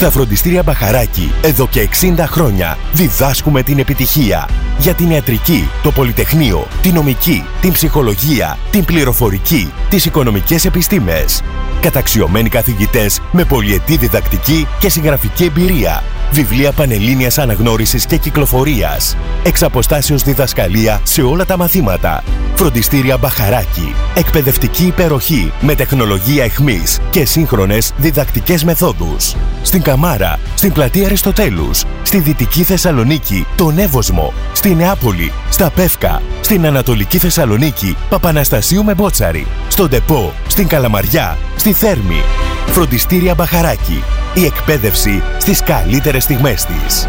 Στα 0.00 0.10
φροντιστήρια 0.10 0.62
Μπαχαράκη, 0.62 1.32
εδώ 1.42 1.68
και 1.68 1.88
60 2.00 2.24
χρόνια, 2.26 2.78
διδάσκουμε 2.92 3.62
την 3.62 3.78
επιτυχία. 3.78 4.48
Για 4.78 4.94
την 4.94 5.10
ιατρική, 5.10 5.68
το 5.82 5.90
πολυτεχνείο, 5.90 6.66
την 6.82 6.94
νομική, 6.94 7.44
την 7.60 7.72
ψυχολογία, 7.72 8.58
την 8.70 8.84
πληροφορική, 8.84 9.72
τις 9.88 10.04
οικονομικές 10.04 10.64
επιστήμες. 10.64 11.42
Καταξιωμένοι 11.80 12.48
καθηγητές 12.48 13.20
με 13.32 13.44
πολυετή 13.44 13.96
διδακτική 13.96 14.66
και 14.78 14.88
συγγραφική 14.88 15.44
εμπειρία. 15.44 16.02
Βιβλία 16.32 16.72
πανελλήνιας 16.72 17.38
αναγνώρισης 17.38 18.06
και 18.06 18.16
κυκλοφορίας. 18.16 19.16
Εξ 19.44 19.62
αποστάσεως 19.62 20.22
διδασκαλία 20.22 21.00
σε 21.02 21.22
όλα 21.22 21.44
τα 21.44 21.56
μαθήματα. 21.56 22.24
Φροντιστήρια 22.54 23.16
Μπαχαράκη. 23.16 23.94
Εκπαιδευτική 24.14 24.86
υπεροχή 24.86 25.52
με 25.60 25.74
τεχνολογία 25.74 26.44
εχμής 26.44 26.98
και 27.10 27.24
σύγχρονες 27.24 27.92
διδακτικές 27.96 28.64
μεθόδους. 28.64 29.34
Στην 29.62 29.82
Καμάρα, 29.82 30.38
στην 30.54 30.72
πλατεία 30.72 31.06
Αριστοτέλους, 31.06 31.84
στη 32.10 32.18
Δυτική 32.18 32.62
Θεσσαλονίκη, 32.62 33.46
τον 33.56 33.78
Εύωσμο, 33.78 34.32
στη 34.52 34.74
Νεάπολη, 34.74 35.32
στα 35.50 35.70
Πεύκα, 35.70 36.22
στην 36.40 36.66
Ανατολική 36.66 37.18
Θεσσαλονίκη, 37.18 37.96
Παπαναστασίου 38.08 38.84
με 38.84 38.94
Μπότσαρη, 38.94 39.46
στον 39.68 39.88
Τεπό, 39.88 40.32
στην 40.46 40.66
Καλαμαριά, 40.66 41.38
στη 41.56 41.72
Θέρμη. 41.72 42.22
Φροντιστήρια 42.66 43.34
Μπαχαράκη. 43.34 44.02
Η 44.34 44.44
εκπαίδευση 44.44 45.22
στις 45.38 45.62
καλύτερες 45.62 46.22
στιγμές 46.22 46.64
της. 46.64 47.08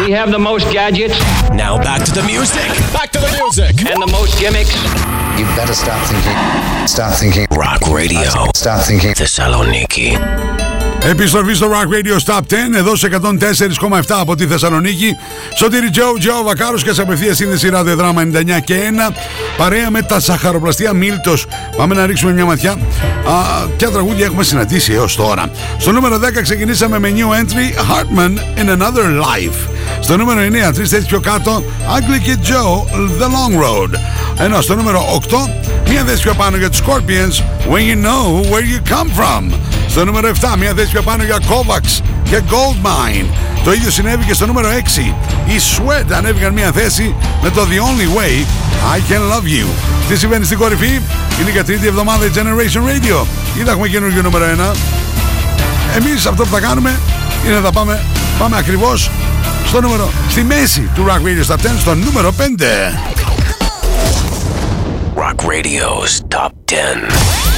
We 0.00 0.10
have 0.12 0.30
the 0.30 0.38
most 0.38 0.70
gadgets. 0.72 1.18
Now 1.50 1.76
back 1.76 2.02
to 2.04 2.12
the 2.12 2.22
music. 2.22 2.66
Back 2.92 3.10
to 3.12 3.18
the 3.18 3.30
music. 3.38 3.90
And 3.90 4.02
the 4.02 4.06
most 4.06 4.38
gimmicks. 4.40 4.74
You 5.38 5.44
better 5.54 5.74
start 5.74 6.06
thinking. 6.08 6.88
Start 6.88 7.14
thinking. 7.14 7.46
Rock 7.50 7.82
radio. 7.88 8.50
Start 8.54 8.84
thinking. 8.86 9.12
Thessaloniki. 9.12 10.71
Επιστροφή 11.04 11.54
στο 11.54 11.66
Rock 11.70 11.94
Radio 11.94 12.24
Stop 12.24 12.38
10 12.38 12.54
εδώ 12.76 12.96
σε 12.96 13.08
104,7 13.22 14.00
από 14.08 14.34
τη 14.34 14.46
Θεσσαλονίκη. 14.46 15.16
Σωτήρι 15.54 15.90
Τζο, 15.90 16.02
Τζο 16.18 16.42
Βακάρος 16.44 16.82
και 16.82 16.92
σε 16.92 17.02
απευθείας 17.02 17.36
σύνδεση 17.36 17.68
ραδιοδράμα 17.68 18.22
99 18.22 18.60
και 18.64 18.74
1. 19.10 19.14
Παρέα 19.56 19.90
με 19.90 20.02
τα 20.02 20.20
σαχαροπλαστεία 20.20 20.92
Μίλτος. 20.92 21.46
Πάμε 21.76 21.94
να 21.94 22.06
ρίξουμε 22.06 22.32
μια 22.32 22.44
ματιά. 22.44 22.70
Α, 22.72 22.76
ποια 23.76 23.90
τραγούδια 23.90 24.24
έχουμε 24.24 24.42
συναντήσει 24.42 24.92
έως 24.92 25.16
τώρα. 25.16 25.50
Στο 25.78 25.92
νούμερο 25.92 26.18
10 26.18 26.42
ξεκινήσαμε 26.42 26.98
με 26.98 27.12
new 27.16 27.40
entry 27.40 27.90
Hartman 27.90 28.60
in 28.60 28.68
Another 28.68 29.22
Life. 29.22 29.68
Στο 30.00 30.16
νούμερο 30.16 30.40
9, 30.40 30.72
τρεις 30.72 30.88
θέσεις 30.88 31.06
πιο 31.06 31.20
κάτω, 31.20 31.64
Ugly 31.96 32.28
Kid 32.28 32.50
Joe, 32.50 32.84
The 33.20 33.26
Long 33.26 33.62
Road. 33.64 33.90
Ενώ 34.38 34.60
στο 34.60 34.74
νούμερο 34.74 35.04
8, 35.14 35.50
μία 35.88 36.04
θέση 36.04 36.22
πιο 36.22 36.34
πάνω 36.34 36.56
για 36.56 36.70
τους 36.70 36.80
Scorpions, 36.80 37.42
When 37.72 37.80
You 37.80 38.06
Know 38.06 38.50
Where 38.50 38.66
You 38.72 38.92
Come 38.92 39.08
From. 39.20 39.71
Στο 39.92 40.04
νούμερο 40.04 40.30
7, 40.40 40.56
μία 40.58 40.72
θέση 40.76 40.90
πιο 40.90 41.02
πάνω 41.02 41.22
για 41.24 41.38
Kovacs 41.38 42.00
και 42.24 42.40
Goldmine. 42.48 43.26
Το 43.64 43.72
ίδιο 43.72 43.90
συνέβη 43.90 44.24
και 44.24 44.34
στο 44.34 44.46
νούμερο 44.46 44.68
6. 44.68 45.14
Οι 45.46 45.56
Sweat 45.56 46.12
ανέβηκαν 46.12 46.52
μία 46.52 46.72
θέση 46.72 47.14
με 47.42 47.50
το 47.50 47.62
The 47.62 47.74
Only 47.74 48.18
Way 48.18 48.44
I 48.94 49.12
Can 49.12 49.20
Love 49.32 49.44
You. 49.44 49.66
Τι 50.08 50.16
συμβαίνει 50.16 50.44
στην 50.44 50.58
κορυφή, 50.58 51.00
είναι 51.40 51.50
για 51.50 51.64
τρίτη 51.64 51.86
εβδομάδα 51.86 52.24
η 52.24 52.30
Generation 52.34 52.78
Radio. 52.78 53.26
Ήδη 53.58 53.68
έχουμε 53.68 53.88
καινούργιο 53.88 54.22
νούμερο 54.22 54.44
1. 54.44 54.76
Εμείς 55.96 56.26
αυτό 56.26 56.42
που 56.42 56.50
θα 56.50 56.60
κάνουμε 56.60 56.98
είναι 57.46 57.60
να 57.60 57.72
πάμε, 57.72 58.00
πάμε 58.38 58.56
ακριβώς 58.56 59.10
στο 59.66 59.80
νούμερο, 59.80 60.10
στη 60.28 60.42
μέση 60.42 60.90
του 60.94 61.06
Rock 61.08 61.26
Radio 61.26 61.52
Stop 61.52 61.56
10, 61.56 61.58
στο 61.80 61.94
νούμερο 61.94 62.34
5. 62.38 62.42
Rock 65.16 65.44
radio's 65.44 66.36
top 66.36 66.50
10. 66.70 67.51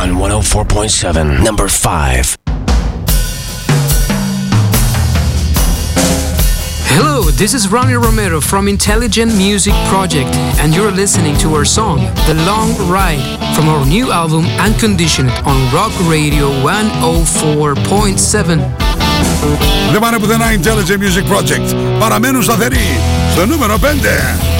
On 0.00 0.08
104.7, 0.14 1.42
number 1.42 1.68
5. 1.68 2.36
Hello, 6.98 7.30
this 7.42 7.52
is 7.52 7.68
Ronnie 7.68 7.94
Romero 7.94 8.40
from 8.40 8.68
Intelligent 8.68 9.34
Music 9.36 9.74
Project, 9.92 10.34
and 10.60 10.74
you're 10.74 10.90
listening 10.90 11.36
to 11.38 11.54
our 11.54 11.64
song, 11.64 11.98
The 12.26 12.34
Long 12.50 12.70
Ride, 12.88 13.38
from 13.54 13.68
our 13.68 13.84
new 13.84 14.12
album 14.12 14.44
Unconditioned 14.66 15.30
on 15.44 15.58
Rock 15.72 15.92
Radio 16.08 16.46
104.7. 16.64 18.60
Δεν 19.92 20.00
πάνε 20.00 20.18
πουθενά 20.18 20.46
Intelligent 20.52 21.00
Music 21.00 21.24
Project. 21.32 21.74
Παραμένουν 21.98 22.42
σταθεροί 22.42 23.00
στο 23.32 23.46
νούμερο 23.46 23.78
5. 23.78 24.59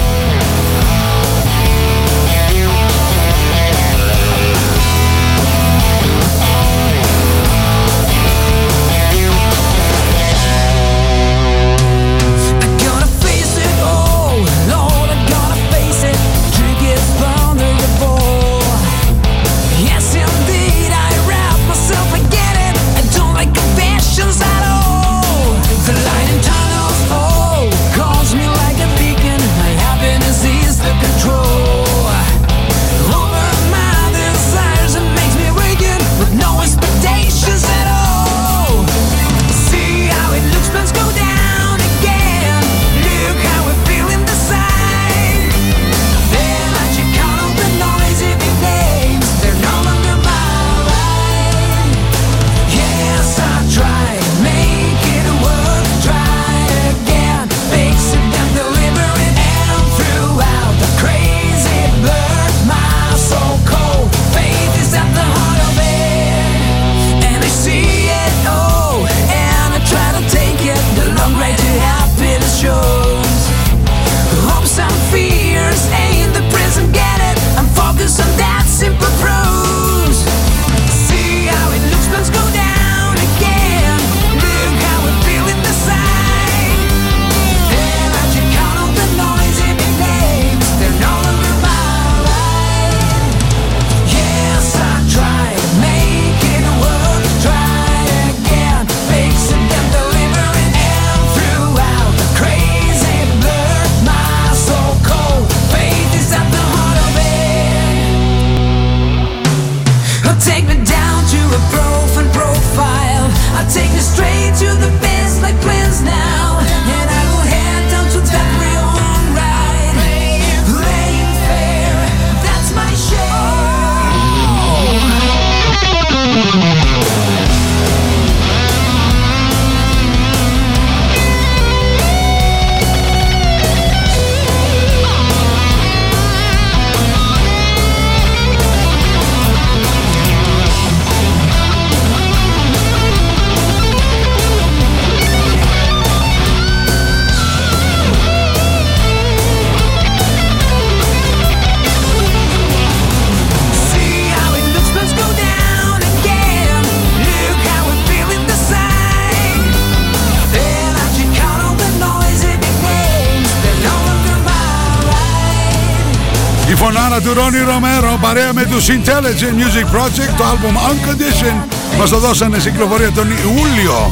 Του 167.34 167.38
Ρόνι 167.38 167.60
Ρομέρο 167.60 168.18
παρέα 168.22 168.54
με 168.54 168.66
τους 168.66 168.86
Intelligent 168.88 169.56
Music 169.62 169.96
Project 169.96 170.34
το 170.38 170.44
album 170.44 170.76
Unconditioned 170.92 171.74
μας 171.98 172.10
το 172.10 172.18
δώσανε 172.18 172.60
στην 172.60 172.72
κυκλοφορία 172.72 173.12
τον 173.12 173.28
Ιούλιο 173.28 174.12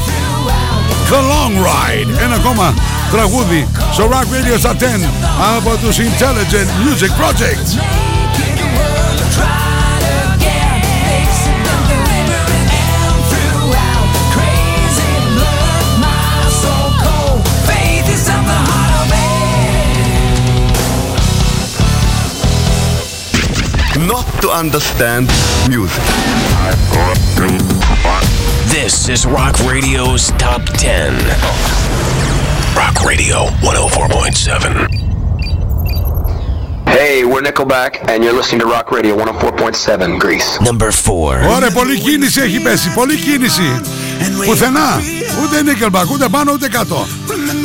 The 1.09 1.15
Long 1.15 1.55
Ride 1.65 2.23
ένα 2.23 2.35
ακόμα 2.35 2.73
τραγούδι 3.11 3.67
στο 3.93 4.09
Rock 4.11 4.55
Radio 4.55 4.57
στα 4.59 4.75
10 4.79 4.83
από 5.57 5.77
τους 5.77 5.97
Intelligent 5.97 6.69
Music 6.85 7.11
Project 7.21 7.79
to 24.40 24.48
understand 24.50 25.28
music. 25.68 26.02
This 28.76 29.08
is 29.08 29.26
Rock 29.26 29.58
Radio's 29.72 30.30
Top 30.44 30.62
10. 30.64 31.14
Rock 32.76 32.96
Radio 33.04 33.38
104.7. 33.62 35.04
Hey, 36.86 37.24
we're 37.24 37.42
Nickelback, 37.42 37.92
and 38.10 38.22
you're 38.22 38.36
listening 38.40 38.60
to 38.60 38.66
Rock 38.66 38.90
Radio 38.92 39.16
104.7 39.16 40.18
Greece. 40.18 40.60
Number 40.60 40.90
4. 40.92 41.48
Ωραία, 41.56 41.70
πολλή 41.70 41.98
κίνηση 41.98 42.40
έχει 42.40 42.60
πέσει, 42.60 42.90
πολλή 42.94 43.16
κίνηση. 43.16 43.80
Πουθενά, 44.46 45.00
ούτε 45.42 45.62
Nickelback, 45.66 46.08
ούτε 46.12 46.28
πάνω 46.28 46.52
ούτε 46.52 46.68
κάτω. 46.68 47.06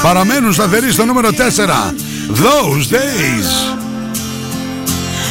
Παραμένουν 0.02 0.54
σταθεροί 0.54 0.92
στο 0.92 1.06
νούμερο 1.06 1.30
4. 1.30 1.94
Those 2.34 2.88
Days. 2.92 3.73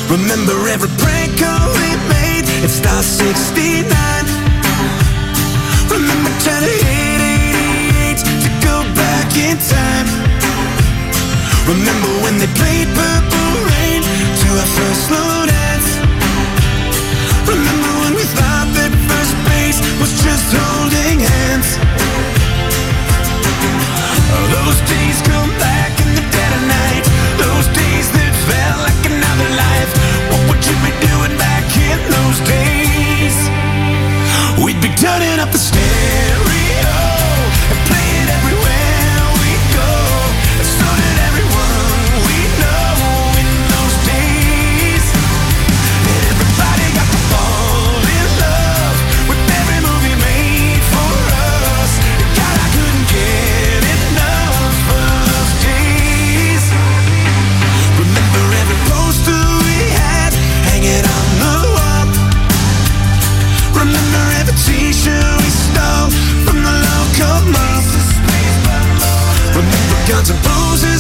Remember 0.09 0.67
every 0.69 0.89
prank 0.99 1.39
call 1.39 1.71
we 1.73 1.89
made. 2.11 2.45
It 2.63 2.69
starts 2.69 3.07
69. 3.07 3.87
Remember 5.89 6.31
trying 6.43 6.65
to 6.67 6.75
hit 6.85 7.19
88 8.11 8.17
to 8.43 8.49
go 8.61 8.83
back 8.93 9.29
in 9.37 9.57
time. 9.57 10.07
Remember 11.67 12.11
when 12.23 12.37
they 12.37 12.51
played 12.59 12.87
Purple 12.93 13.53
Rain 13.71 14.01
to 14.03 14.47
our 14.59 14.69
first 14.77 15.07
slow 15.07 15.45
dance. 15.47 15.89
Remember 17.47 17.91
when 18.03 18.13
we 18.19 18.25
thought 18.37 18.67
that 18.75 18.91
first 19.07 19.33
base 19.47 19.79
was 19.99 20.11
just 20.21 20.47
holding 20.51 21.19
hands. 21.23 21.79
Those 24.51 24.79
days 24.89 25.21
come 25.23 25.49
back 25.59 25.72
What 30.63 30.71
would 30.71 30.77
you 30.77 30.93
be 30.93 31.07
doing 31.07 31.37
back 31.37 31.75
in 31.75 31.99
those 32.09 32.39
days? 32.47 33.35
We'd 34.63 34.81
be 34.81 34.95
turning 34.95 35.39
up 35.39 35.51
the 35.51 35.57
stereo 35.57 35.83
and 70.29 70.41
bruises 70.43 70.92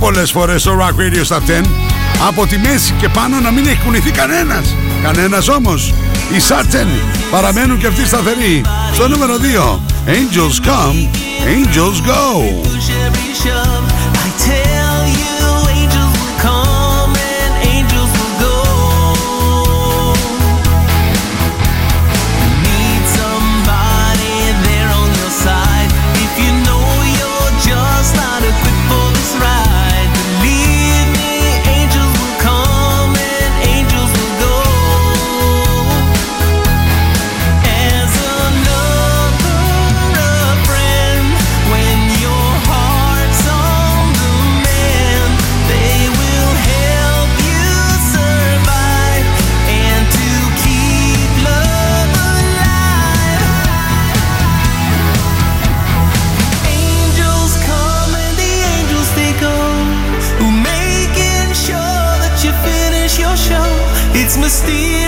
Πολλές 0.00 0.30
φορές 0.30 0.60
στο 0.60 0.78
Rock 0.80 1.00
Radio 1.00 1.34
Top 1.34 1.62
10. 1.62 1.64
Από 2.28 2.46
τη 2.46 2.58
μέση 2.58 2.92
και 3.00 3.08
πάνω 3.08 3.40
να 3.40 3.50
μην 3.50 3.66
έχει 3.66 3.80
κουνηθεί 3.84 4.10
κανένας. 4.10 4.74
Κανένας 5.02 5.48
όμως. 5.48 5.94
Οι 6.34 6.40
Σάρτσεν 6.40 6.88
παραμένουν 7.30 7.78
και 7.78 7.86
αυτοί 7.86 8.06
σταθεροί. 8.06 8.64
Στο 8.92 9.08
νούμερο 9.08 9.36
2. 9.36 9.80
Angels 10.06 10.66
come, 10.66 11.08
angels 11.44 12.00
go. 12.06 12.30
It's 64.30 64.38
mysterious, 64.38 64.99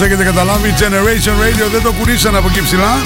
Όπως 0.00 0.12
έχετε 0.12 0.30
καταλάβει, 0.30 0.74
Generation 0.78 1.42
Radio 1.42 1.70
δεν 1.70 1.82
το 1.82 1.92
κουρίσαν 1.92 2.36
από 2.36 2.48
εκεί 2.48 2.62
ψηλά 2.62 3.02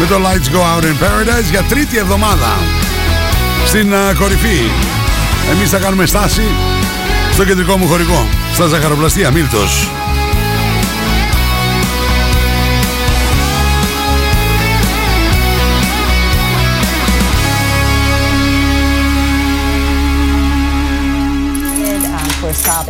με 0.00 0.06
το 0.06 0.14
Lights 0.14 0.54
Go 0.54 0.58
Out 0.58 0.84
in 0.84 1.04
Paradise 1.04 1.50
για 1.50 1.62
τρίτη 1.62 1.98
εβδομάδα 1.98 2.58
στην 3.64 3.94
α, 3.94 4.14
κορυφή. 4.18 4.70
Εμείς 5.50 5.70
θα 5.70 5.78
κάνουμε 5.78 6.06
στάση 6.06 6.42
στο 7.32 7.44
κεντρικό 7.44 7.76
μου 7.76 7.86
χωρικό, 7.86 8.28
στα 8.52 8.66
Ζαχαροπλαστεία 8.66 9.30
Μίλτος. 9.30 9.97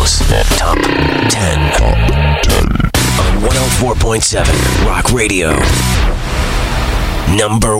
Radio's 0.00 0.16
Top 0.56 0.80
10. 1.28 1.60
On 3.18 3.42
104.7 3.42 4.46
Rock 4.86 5.10
Radio. 5.12 5.50
Number 7.36 7.76
1. 7.76 7.78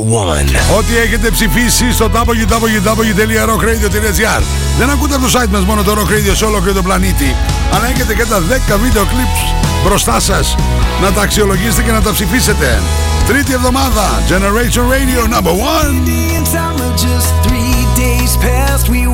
Ό,τι 0.79 0.97
έχετε 0.97 1.31
ψηφίσει 1.31 1.93
στο 1.93 2.11
www.rockradio.gr 2.15 4.43
Δεν 4.79 4.91
ακούτε 4.91 5.15
από 5.15 5.25
το 5.25 5.31
site 5.39 5.49
μας 5.49 5.65
μόνο 5.65 5.83
το 5.83 5.93
Rock 5.93 6.09
Radio 6.13 6.37
σε 6.37 6.45
όλο 6.45 6.61
και 6.61 6.73
το 6.73 6.83
πλανήτη 6.83 7.37
Αλλά 7.73 7.89
έχετε 7.89 8.15
και 8.15 8.25
τα 8.25 8.39
10 8.39 8.43
βίντεο 8.83 9.03
clips 9.03 9.55
μπροστά 9.85 10.21
σας 10.21 10.55
Να 11.03 11.13
τα 11.13 11.23
αξιολογήσετε 11.23 11.83
και 11.83 11.93
να 11.93 12.01
τα 12.01 12.13
ψηφίσετε 12.13 12.83
Τρίτη 13.27 13.53
εβδομάδα 13.53 14.23
Generation 14.29 14.89
Radio 14.93 15.25
number 15.35 15.53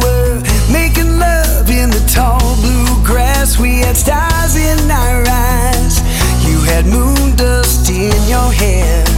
1 0.03 0.16
yes, 3.47 3.59
we 3.59 3.79
had 3.79 3.97
stars 3.97 4.57
in 4.57 4.91
our 4.91 5.23
eyes. 5.29 6.01
You 6.47 6.61
had 6.63 6.87
moon 6.87 7.37
dust 7.37 7.89
in 7.91 8.29
your 8.29 8.51
hair. 8.53 9.16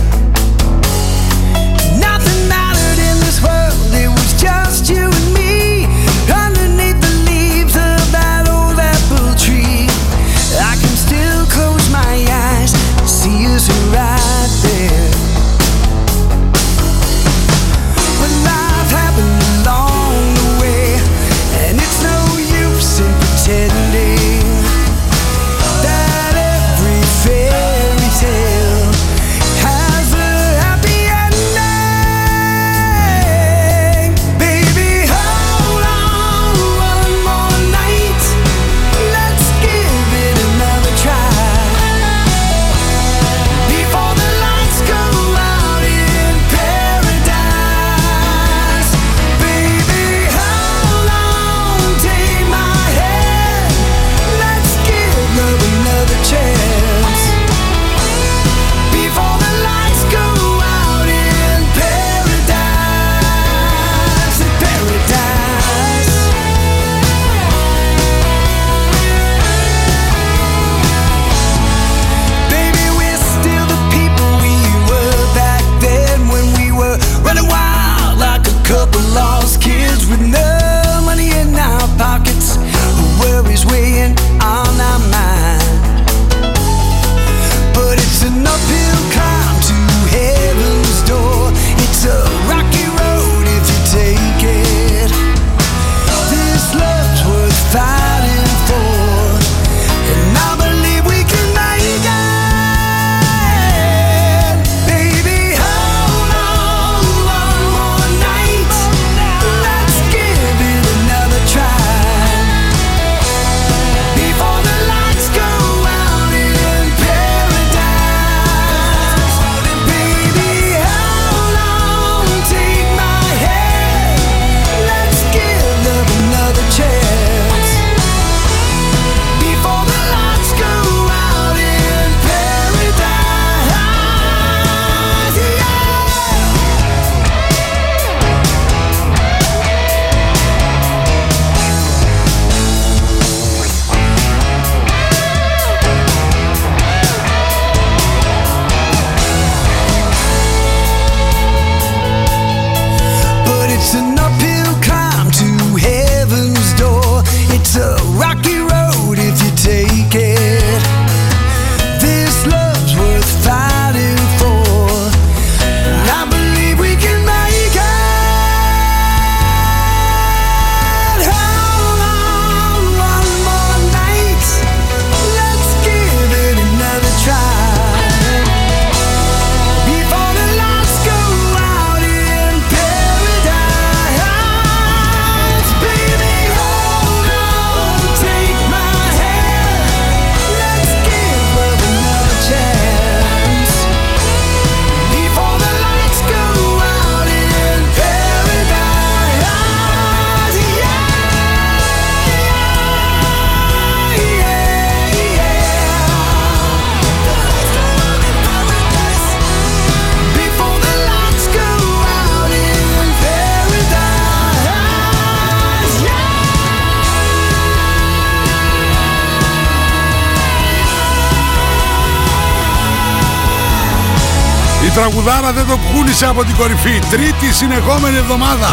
Τραγουδάρα 225.11 225.53
δεν 225.53 225.67
το 225.67 225.79
κούνησε 225.93 226.27
από 226.27 226.45
την 226.45 226.57
κορυφή. 226.57 226.99
Τρίτη 227.11 227.55
συνεχόμενη 227.55 228.17
εβδομάδα. 228.17 228.69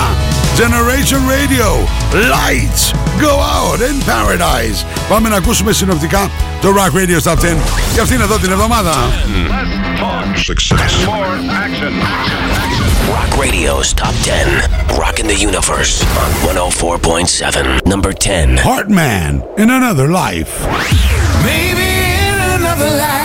Generation 0.58 1.22
Radio. 1.36 1.68
Lights 2.34 2.84
go 3.26 3.34
out 3.58 3.80
in 3.90 3.96
paradise. 4.10 4.86
Πάμε 5.10 5.30
να 5.30 5.36
ακούσουμε 5.36 5.72
συνοπτικά 5.74 6.30
το 6.62 6.74
Rock 6.78 6.98
Radio 6.98 7.32
Top 7.32 7.36
10 7.36 7.56
για 7.94 8.02
αυτήν 8.02 8.22
εδώ 8.22 8.38
την 8.38 8.52
εβδομάδα. 8.52 8.94
Success. 10.50 10.94
Rock 13.16 13.32
Radio's 13.44 13.94
Top 14.02 14.16
10. 14.24 14.64
Rocking 15.04 15.28
the 15.34 15.40
Universe 15.50 15.94
on 16.22 16.30
104.7. 16.44 17.86
Number 17.94 18.12
10. 18.14 18.58
Heartman 18.58 19.34
in 19.62 19.70
another 19.80 20.08
life. 20.24 20.52
Maybe 21.50 21.88
in 22.30 22.38
another 22.60 22.90
life. 23.04 23.25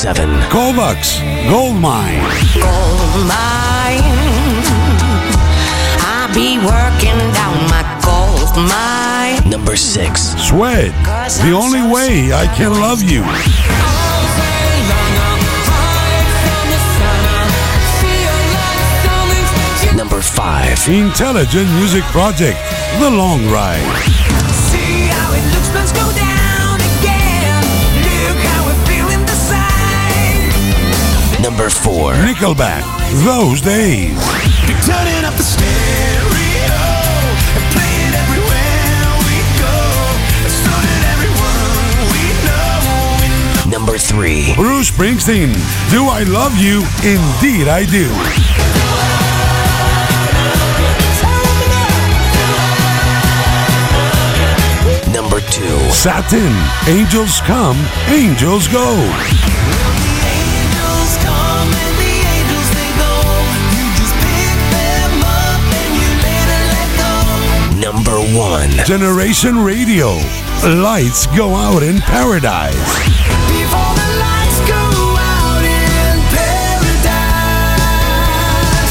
7. 0.00 0.30
Kovacs. 0.48 1.20
Gold 1.50 1.76
Mine. 1.76 2.22
Gold 2.54 3.26
mine. 3.28 4.00
I'll 6.08 6.32
be 6.32 6.56
working 6.56 7.20
down 7.36 7.68
my 7.68 7.84
gold 8.00 8.56
mine. 8.56 9.50
Number 9.50 9.76
6. 9.76 10.22
Sweat. 10.40 10.90
The 11.44 11.52
only 11.52 11.82
way 11.82 12.32
I 12.32 12.46
can 12.56 12.72
love 12.80 13.02
you. 13.02 13.20
Number 19.94 20.22
5. 20.22 20.88
Intelligent 20.88 21.68
Music 21.74 22.04
Project. 22.04 22.58
The 23.00 23.10
Long 23.10 23.44
Ride. 23.50 24.29
Number 31.42 31.70
4. 31.70 32.12
Nickelback. 32.12 32.84
Those 33.24 33.62
days. 33.62 34.12
Turning 34.84 35.24
up 35.24 35.34
the 35.34 35.42
stereo 35.42 36.80
and 37.56 37.64
playing 37.72 38.12
everywhere 38.12 39.08
we 39.24 39.40
go. 39.56 39.80
So 40.52 40.68
that 40.68 41.02
everyone 41.16 42.12
we 42.12 42.22
know. 42.44 43.78
Number 43.78 43.96
3. 43.96 44.54
Bruce 44.54 44.90
Springsteen. 44.90 45.54
Do 45.90 46.08
I 46.08 46.24
love 46.24 46.58
you? 46.58 46.84
Indeed 47.08 47.68
I 47.68 47.86
do. 47.88 48.06
Number 55.10 55.40
2. 55.40 55.90
Satin. 55.90 56.52
Angels 56.86 57.40
come, 57.40 57.78
angels 58.08 58.68
go. 58.68 59.29
Go. 68.32 68.38
Number 68.38 68.38
1. 68.38 68.70
Generation 68.86 69.62
Radio. 69.64 70.18
Lights 70.64 71.26
go 71.36 71.54
out 71.54 71.82
in 71.82 72.00
paradise. 72.00 72.74
Before 73.48 73.94
the 73.94 74.08
lights 74.24 74.60
go 74.68 74.82
out 75.18 75.64
in 75.64 76.20
paradise, 76.36 77.80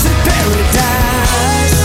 in 0.05 0.15
paradise. 0.27 1.77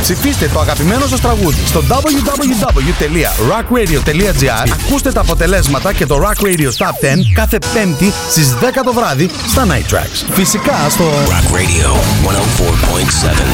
Ψηφίστε 0.00 0.48
το 0.52 0.60
αγαπημένο 0.60 1.06
σας 1.06 1.20
τραγούδι 1.20 1.62
στο 1.66 1.82
www.rockradio.gr 1.88 4.68
Ακούστε 4.86 5.12
τα 5.12 5.20
αποτελέσματα 5.20 5.92
και 5.92 6.06
το 6.06 6.20
Rock 6.22 6.42
Radio 6.44 6.70
Top 6.76 6.86
10 6.86 6.90
κάθε 7.34 7.58
πέμπτη 7.74 8.12
στις 8.30 8.54
10 8.60 8.64
το 8.84 8.92
βράδυ 8.92 9.30
στα 9.46 9.66
Night 9.66 9.86
Tracks. 9.94 10.24
Φυσικά 10.32 10.86
στο 10.88 11.04
Rock 11.04 11.50
Radio 11.54 11.88
104.7. 13.32 13.45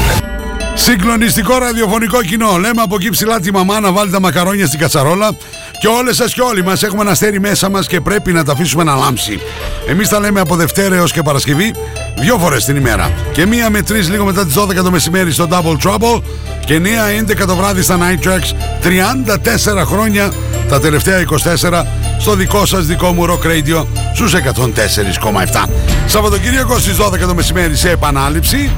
Συγκλονιστικό 0.85 1.57
ραδιοφωνικό 1.57 2.21
κοινό. 2.21 2.57
Λέμε 2.57 2.81
από 2.81 2.95
εκεί 2.95 3.09
ψηλά 3.09 3.39
τη 3.39 3.51
μαμά 3.51 3.79
να 3.79 3.91
βάλει 3.91 4.11
τα 4.11 4.19
μακαρόνια 4.19 4.67
στην 4.67 4.79
κατσαρόλα. 4.79 5.31
Και 5.79 5.87
όλες 5.87 6.15
σας 6.15 6.33
και 6.33 6.41
όλοι 6.41 6.63
μας 6.63 6.83
έχουμε 6.83 7.01
ένα 7.01 7.11
αστέρι 7.11 7.39
μέσα 7.39 7.69
μας 7.69 7.87
και 7.87 8.01
πρέπει 8.01 8.31
να 8.31 8.43
τα 8.43 8.51
αφήσουμε 8.51 8.83
να 8.83 8.95
λάμψει. 8.95 9.39
Εμείς 9.87 10.09
τα 10.09 10.19
λέμε 10.19 10.39
από 10.39 10.55
Δευτέρα 10.55 10.95
έως 10.95 11.11
και 11.11 11.21
Παρασκευή, 11.21 11.73
δύο 12.17 12.37
φορές 12.37 12.65
την 12.65 12.75
ημέρα. 12.75 13.11
Και 13.31 13.45
μία 13.45 13.69
με 13.69 13.81
τρεις 13.81 14.09
λίγο 14.09 14.25
μετά 14.25 14.45
τις 14.45 14.53
12 14.53 14.83
το 14.83 14.91
μεσημέρι 14.91 15.31
στο 15.31 15.47
Double 15.51 15.87
Trouble. 15.87 16.21
Και 16.65 16.79
νέα 16.79 17.03
11 17.07 17.45
το 17.45 17.55
βράδυ 17.55 17.81
στα 17.81 17.97
Night 17.97 18.27
Tracks. 18.27 18.53
34 18.81 19.85
χρόνια 19.85 20.31
τα 20.69 20.79
τελευταία 20.79 21.19
24 21.19 21.85
στο 22.19 22.35
δικό 22.35 22.65
σας 22.65 22.85
δικό 22.85 23.13
μου 23.13 23.25
Rock 23.25 23.47
Radio 23.47 23.85
στους 24.13 24.33
104,7. 24.33 25.69
Σαββατοκύριακο 26.05 26.79
στις 26.79 26.97
12 26.97 27.27
το 27.27 27.35
μεσημέρι 27.35 27.75
σε 27.75 27.89
επανάληψη 27.89 28.71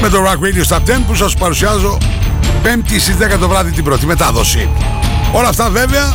με 0.00 0.08
το 0.08 0.18
Rock 0.24 0.44
Radio 0.44 0.76
Stop 0.76 0.80
10 0.80 1.02
που 1.06 1.14
σας 1.14 1.34
παρουσιάζω 1.34 1.98
πέμπτη 2.62 3.00
στις 3.00 3.16
10 3.16 3.38
το 3.40 3.48
βράδυ 3.48 3.70
την 3.70 3.84
πρώτη 3.84 4.06
μετάδοση. 4.06 4.68
Όλα 5.32 5.48
αυτά 5.48 5.70
βέβαια 5.70 6.14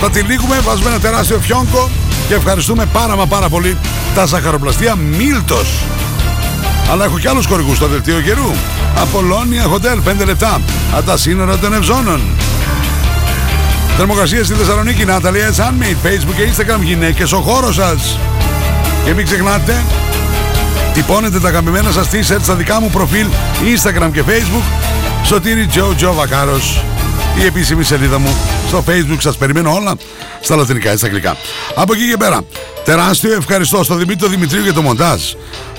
θα 0.00 0.10
τυλίγουμε, 0.10 0.60
βάζουμε 0.60 0.88
ένα 0.88 0.98
τεράστιο 0.98 1.38
φιόγκο 1.38 1.90
και 2.28 2.34
ευχαριστούμε 2.34 2.86
πάρα 2.86 3.16
μα 3.16 3.26
πάρα 3.26 3.48
πολύ 3.48 3.76
τα 4.14 4.24
ζαχαροπλαστεία 4.24 4.96
Μίλτος. 4.96 5.68
Αλλά 6.90 7.04
έχω 7.04 7.18
και 7.18 7.28
άλλους 7.28 7.46
χορηγούς 7.46 7.76
στο 7.76 7.86
δελτίο 7.86 8.20
καιρού. 8.20 8.52
Απολώνια 8.96 9.64
Hotel 9.64 10.22
5 10.22 10.24
λεπτά. 10.24 10.60
Από 10.92 11.06
τα 11.06 11.16
σύνορα 11.16 11.58
των 11.58 11.72
Ευζώνων. 11.72 12.20
Θερμοκρασία 13.96 14.44
στη 14.44 14.54
Θεσσαλονίκη, 14.54 15.04
Νάταλια 15.04 15.52
Handmade, 15.52 16.06
Facebook 16.06 16.34
και 16.36 16.48
Instagram 16.52 16.82
γυναίκες 16.82 17.32
ο 17.32 17.40
χώρος 17.40 17.74
σας. 17.74 18.18
Και 19.04 19.14
μην 19.14 19.24
ξεχνάτε, 19.24 19.84
τυπώνετε 20.94 21.40
τα 21.40 21.48
αγαπημένα 21.48 21.90
σας 21.90 22.08
t-shirt 22.12 22.40
στα 22.42 22.54
δικά 22.54 22.80
μου 22.80 22.90
προφίλ 22.90 23.26
Instagram 23.74 24.10
και 24.12 24.22
Facebook. 24.26 24.62
Σωτήρι 25.24 25.66
Τζο 25.66 25.94
Τζο 25.96 26.12
Βακάρος. 26.12 26.82
Η 27.42 27.44
επίσημη 27.44 27.84
σελίδα 27.84 28.18
μου 28.18 28.36
στο 28.68 28.84
facebook 28.88 29.18
σας 29.18 29.36
περιμένω 29.36 29.74
όλα 29.74 29.94
στα 30.40 30.56
λατινικά 30.56 30.90
και 30.90 30.96
στα 30.96 31.06
αγγλικά. 31.06 31.36
Από 31.74 31.92
εκεί 31.92 32.10
και 32.10 32.16
πέρα 32.16 32.40
τεράστιο 32.84 33.34
ευχαριστώ 33.34 33.84
στον 33.84 33.98
Δημήτρη 33.98 34.28
Δημητρίου 34.28 34.62
για 34.62 34.72
το 34.72 34.82
μοντάζ 34.82 35.22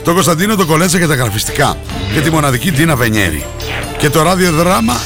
τον 0.03 0.13
Κωνσταντίνο 0.13 0.55
τον 0.55 0.65
Κολέτσα 0.67 0.97
για 0.97 1.07
τα 1.07 1.15
γραφιστικά 1.15 1.77
και 2.13 2.21
τη 2.21 2.31
μοναδική 2.31 2.71
Τίνα 2.71 2.95
Βενιέρη. 2.95 3.45
Και 3.97 4.09
το 4.09 4.21
ράδιο 4.21 4.51
δράμα 4.51 4.93
99 4.93 4.97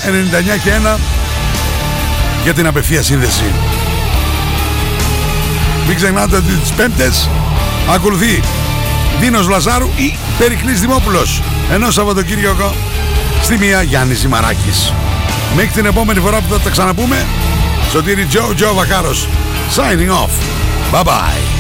και 0.64 0.72
1 0.96 1.00
για 2.44 2.54
την 2.54 2.68
απευθεία 2.68 3.04
σύνδεση. 3.04 3.44
Μην 5.88 5.96
ξεχνάτε 5.96 6.36
ότι 6.36 6.52
τις 6.54 6.72
πέμπτες 6.72 7.30
ακολουθεί 7.94 8.42
Δίνος 9.20 9.48
Λαζάρου 9.48 9.90
ή 9.96 10.18
Περικλής 10.38 10.80
Δημόπουλος. 10.80 11.42
Ενώ 11.72 11.92
Σαββατοκύριακο 11.92 12.74
στη 13.42 13.58
μία 13.58 13.82
Γιάννη 13.82 14.14
Ζημαράκης. 14.14 14.94
Μέχρι 15.56 15.72
την 15.72 15.86
επόμενη 15.86 16.20
φορά 16.20 16.42
που 16.42 16.54
θα 16.54 16.60
τα 16.60 16.70
ξαναπούμε 16.70 17.26
Σωτήρι 17.92 18.26
Τζο 18.26 18.54
Τζο 18.56 18.74
Βακάρος 18.74 19.28
signing 19.76 20.10
off. 20.10 20.34
Bye 20.92 21.04
bye 21.04 21.59